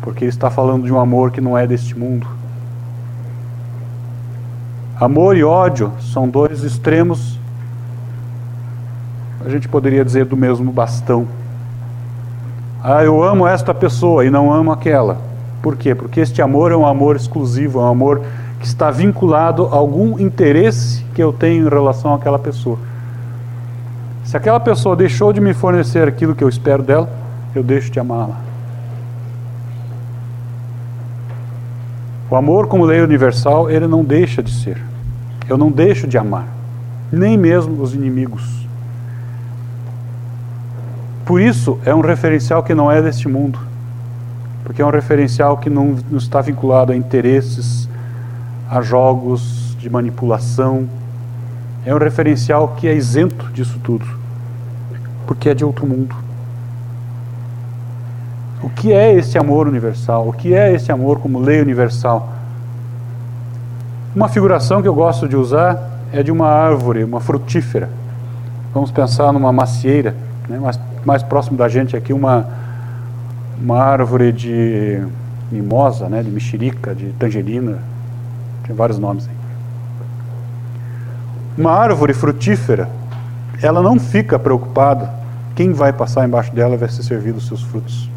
Porque 0.03 0.22
ele 0.22 0.31
está 0.31 0.51
falando 0.51 0.85
de 0.85 0.92
um 0.92 1.01
amor 1.01 1.33
que 1.33 1.40
não 1.40 1.59
é 1.59 1.66
deste 1.66 1.99
mundo. 1.99 2.29
Amor 5.01 5.37
e 5.37 5.42
ódio 5.42 5.92
são 6.12 6.29
dois 6.29 6.62
extremos, 6.62 7.40
a 9.44 9.49
gente 9.49 9.68
poderia 9.68 10.05
dizer, 10.05 10.27
do 10.27 10.37
mesmo 10.37 10.70
bastão. 10.70 11.27
Ah, 12.83 13.03
eu 13.03 13.23
amo 13.23 13.47
esta 13.47 13.75
pessoa 13.75 14.25
e 14.25 14.31
não 14.31 14.53
amo 14.53 14.71
aquela. 14.71 15.19
Por 15.62 15.77
quê? 15.77 15.95
Porque 15.95 16.21
este 16.21 16.41
amor 16.41 16.71
é 16.71 16.77
um 16.77 16.87
amor 16.87 17.17
exclusivo, 17.17 17.81
é 17.81 17.83
um 17.83 17.89
amor 17.89 18.23
que 18.61 18.67
está 18.67 18.91
vinculado 18.91 19.67
a 19.67 19.77
algum 19.77 20.19
interesse 20.19 21.05
que 21.15 21.23
eu 21.23 21.33
tenho 21.33 21.67
em 21.67 21.69
relação 21.69 22.15
àquela 22.15 22.39
pessoa. 22.39 22.79
Se 24.25 24.37
aquela 24.37 24.61
pessoa 24.61 24.97
deixou 24.97 25.33
de 25.33 25.41
me 25.41 25.55
fornecer 25.55 26.07
aquilo 26.07 26.35
que 26.35 26.43
eu 26.43 26.49
espero 26.49 26.83
dela, 26.83 27.09
eu 27.55 27.62
deixo 27.62 27.91
de 27.91 27.99
amá-la. 27.99 28.37
O 32.29 32.35
amor 32.35 32.67
como 32.67 32.85
lei 32.85 33.01
universal, 33.01 33.71
ele 33.71 33.87
não 33.87 34.05
deixa 34.05 34.43
de 34.43 34.51
ser. 34.51 34.83
Eu 35.49 35.57
não 35.57 35.71
deixo 35.71 36.09
de 36.09 36.19
amar, 36.19 36.49
nem 37.12 37.37
mesmo 37.37 37.81
os 37.81 37.95
inimigos. 37.95 38.66
Por 41.27 41.41
isso, 41.41 41.77
é 41.85 41.93
um 41.93 42.01
referencial 42.01 42.62
que 42.62 42.73
não 42.73 42.91
é 42.91 43.03
deste 43.03 43.27
mundo. 43.29 43.59
Porque 44.62 44.81
é 44.81 44.87
um 44.87 44.91
referencial 44.91 45.59
que 45.59 45.69
não, 45.69 45.97
não 46.09 46.19
está 46.19 46.41
vinculado 46.41 46.93
a 46.93 46.97
interesses, 46.97 47.89
a 48.71 48.81
jogos 48.81 49.77
de 49.77 49.91
manipulação. 49.91 50.89
É 51.85 51.93
um 51.93 51.99
referencial 51.99 52.77
que 52.77 52.87
é 52.87 52.95
isento 52.95 53.51
disso 53.53 53.81
tudo. 53.83 54.07
Porque 55.27 55.49
é 55.49 55.55
de 55.55 55.65
outro 55.65 55.85
mundo. 55.85 56.15
O 58.62 58.71
que 58.71 58.93
é 58.93 59.12
esse 59.12 59.37
amor 59.37 59.67
universal? 59.67 60.29
O 60.29 60.33
que 60.33 60.55
é 60.55 60.73
esse 60.73 60.93
amor 60.93 61.19
como 61.19 61.41
lei 61.41 61.61
universal? 61.61 62.29
Uma 64.15 64.29
figuração 64.29 64.81
que 64.81 64.87
eu 64.87 64.95
gosto 64.95 65.29
de 65.29 65.35
usar 65.35 65.91
é 66.12 66.23
de 66.23 66.31
uma 66.31 66.47
árvore, 66.47 67.03
uma 67.03 67.21
frutífera. 67.21 67.91
Vamos 68.73 68.93
pensar 68.93 69.33
numa 69.33 69.53
macieira, 69.53 70.15
né? 70.49 70.59
mais, 70.59 70.79
mais 71.07 71.23
próximo 71.23 71.57
da 71.57 71.69
gente 71.69 71.97
aqui, 71.97 72.12
uma, 72.12 72.49
uma 73.62 73.81
árvore 73.81 74.33
de 74.33 75.01
mimosa, 75.53 76.09
né? 76.09 76.21
de 76.21 76.31
mexerica, 76.31 76.92
de 76.92 77.12
tangerina, 77.12 77.79
tem 78.66 78.75
vários 78.75 78.99
nomes 78.99 79.29
aí. 79.29 79.37
Uma 81.57 81.71
árvore 81.71 82.12
frutífera, 82.12 82.88
ela 83.62 83.81
não 83.81 84.01
fica 84.01 84.37
preocupada 84.37 85.14
quem 85.55 85.73
vai 85.73 85.92
passar 85.92 86.27
embaixo 86.27 86.53
dela 86.53 86.77
vai 86.77 86.88
ser 86.88 87.05
servido 87.05 87.38
os 87.38 87.47
seus 87.47 87.62
frutos. 87.62 88.11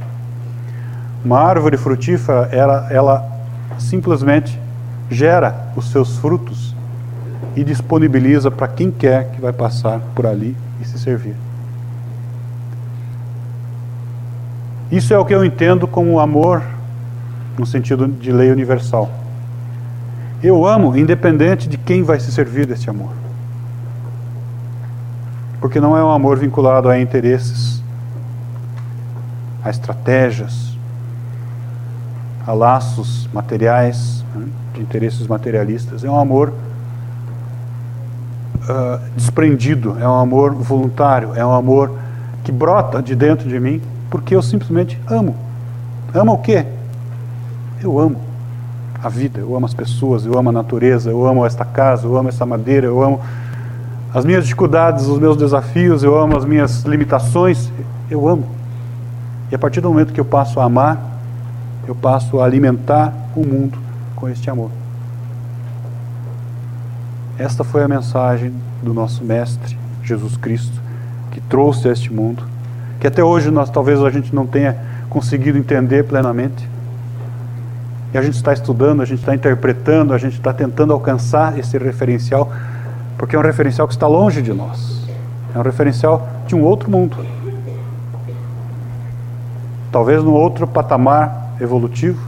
Uma 1.24 1.40
árvore 1.40 1.78
frutífera, 1.78 2.50
ela, 2.52 2.88
ela 2.90 3.40
simplesmente 3.78 4.60
gera 5.12 5.72
os 5.76 5.92
seus 5.92 6.18
frutos 6.18 6.76
e 7.56 7.64
disponibiliza 7.64 8.50
para 8.50 8.68
quem 8.68 8.90
quer 8.90 9.30
que 9.32 9.40
vai 9.40 9.54
passar 9.54 10.02
por 10.16 10.26
ali 10.26 10.58
e 10.82 10.86
se 10.86 10.98
servir. 10.98 11.36
Isso 14.92 15.14
é 15.14 15.18
o 15.20 15.24
que 15.24 15.34
eu 15.34 15.46
entendo 15.46 15.88
como 15.88 16.20
amor 16.20 16.64
no 17.58 17.66
sentido 17.66 18.08
de 18.08 18.32
lei 18.32 18.52
universal. 18.52 19.10
Eu 20.42 20.66
amo 20.66 20.98
independente 20.98 21.70
de 21.70 21.78
quem 21.78 22.02
vai 22.02 22.20
se 22.20 22.32
servir 22.32 22.66
desse 22.66 22.90
amor. 22.90 23.12
Porque 25.62 25.80
não 25.80 25.96
é 25.96 26.04
um 26.04 26.10
amor 26.10 26.40
vinculado 26.40 26.90
a 26.90 27.00
interesses, 27.00 27.84
a 29.64 29.70
estratégias, 29.70 30.76
a 32.48 32.54
laços 32.54 33.30
materiais, 33.32 34.24
né? 34.34 34.48
de 34.74 34.82
interesses 34.82 35.28
materialistas. 35.28 36.04
É 36.04 36.10
um 36.10 36.18
amor 36.18 36.52
uh, 38.64 39.00
desprendido, 39.16 39.98
é 40.00 40.08
um 40.08 40.16
amor 40.16 40.56
voluntário, 40.56 41.36
é 41.36 41.46
um 41.46 41.54
amor 41.54 41.92
que 42.44 42.52
brota 42.52 43.04
de 43.04 43.14
dentro 43.16 43.48
de 43.48 43.60
mim 43.60 43.82
porque 44.10 44.36
eu 44.36 44.42
simplesmente 44.42 45.00
amo. 45.08 45.36
Amo 46.14 46.34
o 46.34 46.38
quê? 46.38 46.66
Eu 47.82 48.00
amo 48.00 48.18
a 49.02 49.08
vida, 49.08 49.40
eu 49.40 49.56
amo 49.56 49.66
as 49.66 49.74
pessoas, 49.74 50.26
eu 50.26 50.38
amo 50.38 50.50
a 50.50 50.52
natureza, 50.52 51.10
eu 51.10 51.26
amo 51.26 51.46
esta 51.46 51.64
casa, 51.64 52.06
eu 52.06 52.18
amo 52.18 52.30
essa 52.30 52.46
madeira, 52.46 52.88
eu 52.88 53.02
amo 53.02 53.22
as 54.14 54.26
minhas 54.26 54.44
dificuldades, 54.44 55.06
os 55.06 55.20
meus 55.20 55.38
desafios, 55.38 56.04
eu 56.04 56.18
amo 56.20 56.36
as 56.36 56.44
minhas 56.44 56.84
limitações, 56.84 57.72
eu 58.10 58.28
amo. 58.28 58.46
E 59.52 59.56
a 59.56 59.60
partir 59.60 59.82
do 59.82 59.90
momento 59.90 60.12
que 60.12 60.20
eu 60.20 60.26
passo 60.26 60.60
a 60.60 60.66
amar, 60.66 61.00
eu 61.88 61.96
passo 61.96 62.40
a 62.40 62.46
alimentar 62.46 63.14
o 63.36 63.46
mundo 63.46 63.78
com 64.16 64.28
este 64.28 64.50
amor. 64.50 64.72
Esta 67.38 67.64
foi 67.64 67.84
a 67.84 67.88
mensagem 67.88 68.54
do 68.84 68.94
nosso 68.94 69.24
Mestre 69.24 69.78
Jesus 70.04 70.36
Cristo, 70.36 70.82
que 71.32 71.40
trouxe 71.40 71.88
a 71.88 71.92
este 71.92 72.12
mundo, 72.12 72.44
que 73.00 73.08
até 73.08 73.24
hoje 73.24 73.50
nós 73.50 73.70
talvez 73.70 74.02
a 74.02 74.10
gente 74.10 74.36
não 74.36 74.46
tenha 74.46 74.76
conseguido 75.10 75.58
entender 75.58 76.04
plenamente. 76.04 76.68
E 78.14 78.18
a 78.18 78.22
gente 78.22 78.36
está 78.36 78.52
estudando, 78.52 79.02
a 79.02 79.06
gente 79.06 79.20
está 79.20 79.34
interpretando, 79.34 80.14
a 80.14 80.18
gente 80.18 80.34
está 80.34 80.52
tentando 80.52 80.94
alcançar 80.94 81.58
esse 81.58 81.78
referencial, 81.78 82.52
porque 83.18 83.36
é 83.36 83.40
um 83.40 83.42
referencial 83.42 83.88
que 83.88 83.94
está 83.94 84.08
longe 84.08 84.42
de 84.42 84.52
nós. 84.52 85.08
É 85.54 85.60
um 85.60 85.62
referencial 85.62 86.28
de 86.48 86.56
um 86.56 86.64
outro 86.64 86.90
mundo. 86.90 87.18
Talvez 89.92 90.24
num 90.24 90.34
outro 90.34 90.68
patamar 90.68 91.54
evolutivo. 91.62 92.20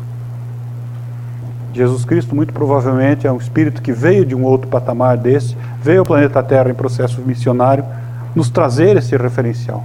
Jesus 1.74 2.06
Cristo, 2.06 2.36
muito 2.36 2.54
provavelmente, 2.54 3.26
é 3.26 3.32
um 3.32 3.38
espírito 3.38 3.82
que 3.82 3.92
veio 3.92 4.26
de 4.26 4.36
um 4.36 4.44
outro 4.44 4.68
patamar 4.68 5.18
desse, 5.18 5.56
veio 5.82 6.00
ao 6.00 6.06
planeta 6.06 6.44
Terra 6.44 6.70
em 6.70 6.74
processo 6.74 7.22
missionário, 7.22 7.86
nos 8.36 8.50
trazer 8.50 8.98
esse 8.98 9.16
referencial. 9.16 9.84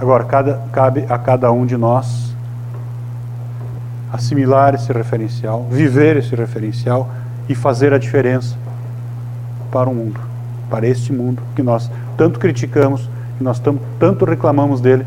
Agora, 0.00 0.24
cada, 0.24 0.62
cabe 0.72 1.04
a 1.08 1.18
cada 1.18 1.50
um 1.50 1.66
de 1.66 1.76
nós 1.76 2.32
assimilar 4.12 4.74
esse 4.74 4.92
referencial, 4.92 5.66
viver 5.70 6.16
esse 6.16 6.34
referencial 6.36 7.10
e 7.48 7.54
fazer 7.54 7.92
a 7.92 7.98
diferença 7.98 8.56
para 9.72 9.90
o 9.90 9.94
mundo, 9.94 10.20
para 10.70 10.86
este 10.86 11.12
mundo 11.12 11.42
que 11.54 11.62
nós 11.62 11.90
tanto 12.16 12.38
criticamos, 12.38 13.08
que 13.36 13.44
nós 13.44 13.60
tanto 13.98 14.24
reclamamos 14.24 14.80
dele, 14.80 15.04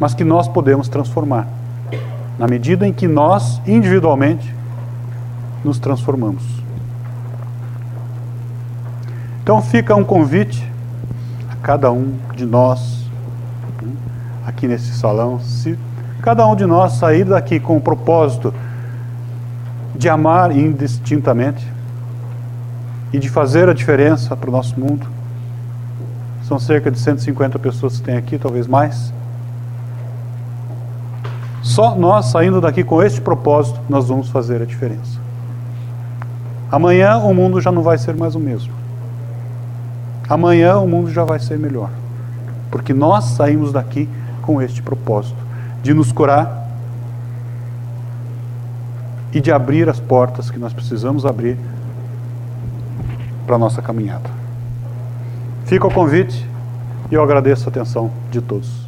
mas 0.00 0.12
que 0.12 0.24
nós 0.24 0.48
podemos 0.48 0.88
transformar, 0.88 1.46
na 2.36 2.48
medida 2.48 2.86
em 2.86 2.92
que 2.92 3.06
nós, 3.06 3.60
individualmente, 3.64 4.52
nos 5.64 5.78
transformamos. 5.78 6.42
Então 9.42 9.62
fica 9.62 9.94
um 9.94 10.04
convite 10.04 10.68
a 11.50 11.56
cada 11.56 11.92
um 11.92 12.14
de 12.34 12.44
nós 12.44 13.03
aqui 14.46 14.66
nesse 14.66 14.92
salão, 14.94 15.40
se 15.40 15.78
cada 16.22 16.46
um 16.46 16.54
de 16.56 16.66
nós 16.66 16.92
sair 16.92 17.24
daqui 17.24 17.58
com 17.60 17.76
o 17.76 17.80
propósito 17.80 18.52
de 19.94 20.08
amar 20.08 20.56
indistintamente 20.56 21.66
e 23.12 23.18
de 23.18 23.28
fazer 23.28 23.68
a 23.68 23.74
diferença 23.74 24.36
para 24.36 24.48
o 24.48 24.52
nosso 24.52 24.78
mundo, 24.78 25.06
são 26.42 26.58
cerca 26.58 26.90
de 26.90 26.98
150 26.98 27.58
pessoas 27.58 27.98
que 27.98 28.02
tem 28.02 28.16
aqui, 28.16 28.38
talvez 28.38 28.66
mais. 28.66 29.12
Só 31.62 31.94
nós 31.94 32.26
saindo 32.26 32.60
daqui 32.60 32.84
com 32.84 33.02
este 33.02 33.20
propósito, 33.20 33.80
nós 33.88 34.08
vamos 34.08 34.28
fazer 34.28 34.60
a 34.60 34.66
diferença. 34.66 35.18
Amanhã 36.70 37.16
o 37.16 37.32
mundo 37.32 37.60
já 37.60 37.72
não 37.72 37.82
vai 37.82 37.96
ser 37.96 38.14
mais 38.14 38.34
o 38.34 38.40
mesmo. 38.40 38.72
Amanhã 40.28 40.76
o 40.78 40.88
mundo 40.88 41.10
já 41.10 41.24
vai 41.24 41.38
ser 41.38 41.58
melhor. 41.58 41.90
Porque 42.70 42.92
nós 42.92 43.24
saímos 43.24 43.72
daqui 43.72 44.08
com 44.44 44.60
este 44.60 44.82
propósito 44.82 45.38
de 45.82 45.94
nos 45.94 46.12
curar 46.12 46.68
e 49.32 49.40
de 49.40 49.50
abrir 49.50 49.88
as 49.88 49.98
portas 49.98 50.50
que 50.50 50.58
nós 50.58 50.72
precisamos 50.72 51.26
abrir 51.26 51.58
para 53.46 53.56
a 53.56 53.58
nossa 53.58 53.82
caminhada. 53.82 54.30
Fica 55.64 55.86
o 55.86 55.90
convite 55.90 56.46
e 57.10 57.14
eu 57.14 57.22
agradeço 57.22 57.68
a 57.68 57.70
atenção 57.70 58.10
de 58.30 58.40
todos. 58.40 58.83